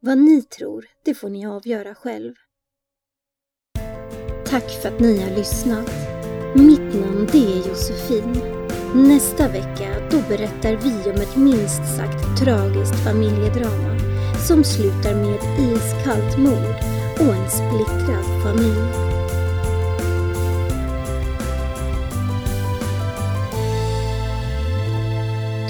Vad 0.02 0.18
ni 0.18 0.42
tror, 0.42 0.86
det 1.04 1.14
får 1.14 1.30
ni 1.30 1.46
avgöra 1.46 1.94
själv. 1.94 2.34
Tack 4.46 4.70
för 4.82 4.88
att 4.88 5.00
ni 5.00 5.20
har 5.20 5.36
lyssnat. 5.36 5.90
Mitt 6.54 6.94
namn 6.94 7.28
det 7.32 7.38
är 7.38 7.68
Josefin. 7.68 8.32
Nästa 8.94 9.48
vecka 9.48 10.08
då 10.10 10.16
berättar 10.28 10.76
vi 10.76 11.10
om 11.10 11.16
ett 11.16 11.36
minst 11.36 11.96
sagt 11.96 12.38
tragiskt 12.38 13.04
familjedrama 13.04 13.98
som 14.48 14.64
slutar 14.64 15.14
med 15.14 15.34
ett 15.34 15.58
iskallt 15.58 16.38
mord 16.38 16.76
och 17.20 17.34
en 17.34 17.50
splittrad 17.50 18.42
familj. 18.42 19.10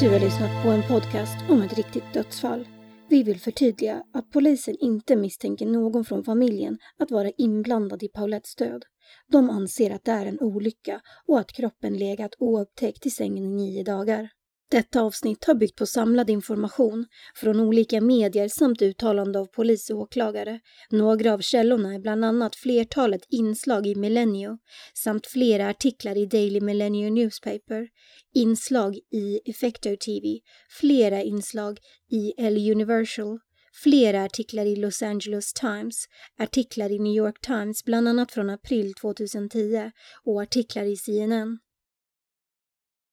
Du 0.01 0.09
har 0.09 0.21
lyssnat 0.21 0.63
på 0.63 0.69
en 0.69 0.83
podcast 0.83 1.37
om 1.49 1.63
ett 1.63 1.73
riktigt 1.73 2.15
dödsfall. 2.15 2.67
Vi 3.11 3.23
vill 3.23 3.41
förtydliga 3.41 4.03
att 4.13 4.31
polisen 4.31 4.77
inte 4.81 5.17
misstänker 5.17 5.67
någon 5.67 6.05
från 6.05 6.25
familjen 6.25 6.79
att 6.99 7.11
vara 7.11 7.31
inblandad 7.39 8.03
i 8.03 8.09
Paulettes 8.09 8.55
död. 8.55 8.85
De 9.29 9.51
anser 9.51 9.91
att 9.91 10.05
det 10.05 10.13
är 10.13 10.27
en 10.27 10.41
olycka 10.41 11.01
och 11.27 11.39
att 11.39 11.53
kroppen 11.53 11.99
legat 11.99 12.35
oupptäckt 12.39 13.07
i 13.07 13.11
sängen 13.11 13.45
i 13.45 13.49
nio 13.49 13.85
dagar. 13.85 14.29
Detta 14.71 15.01
avsnitt 15.01 15.45
har 15.45 15.55
byggt 15.55 15.77
på 15.77 15.87
samlad 15.87 16.31
information 16.31 17.07
från 17.35 17.61
olika 17.61 18.01
medier 18.01 18.49
samt 18.49 18.83
uttalande 18.83 19.39
av 19.39 19.47
polis 19.47 19.91
och 19.91 19.99
åklagare. 19.99 20.61
Några 20.91 21.35
av 21.35 21.41
källorna 21.41 21.95
är 21.95 21.99
bland 21.99 22.25
annat 22.25 22.57
flertalet 22.57 23.21
inslag 23.29 23.87
i 23.87 23.95
Millennium 23.95 24.59
samt 24.95 25.27
flera 25.27 25.69
artiklar 25.69 26.19
i 26.19 26.27
Daily 26.27 26.61
Millennium 26.61 27.15
Newspaper, 27.15 27.89
inslag 28.35 28.97
i 28.97 29.51
Effector 29.51 29.97
TV, 29.97 30.41
flera 30.81 31.23
inslag 31.23 31.79
i 32.11 32.33
El 32.37 32.71
Universal, 32.73 33.39
flera 33.83 34.25
artiklar 34.25 34.65
i 34.65 34.77
Los 34.77 35.03
Angeles 35.03 35.53
Times, 35.53 36.05
artiklar 36.39 36.93
i 36.93 36.99
New 36.99 37.15
York 37.15 37.41
Times 37.41 37.85
bland 37.85 38.09
annat 38.09 38.33
från 38.33 38.51
april 38.51 38.95
2010 38.95 39.91
och 40.25 40.43
artiklar 40.43 40.85
i 40.85 40.97
CNN. 40.97 41.59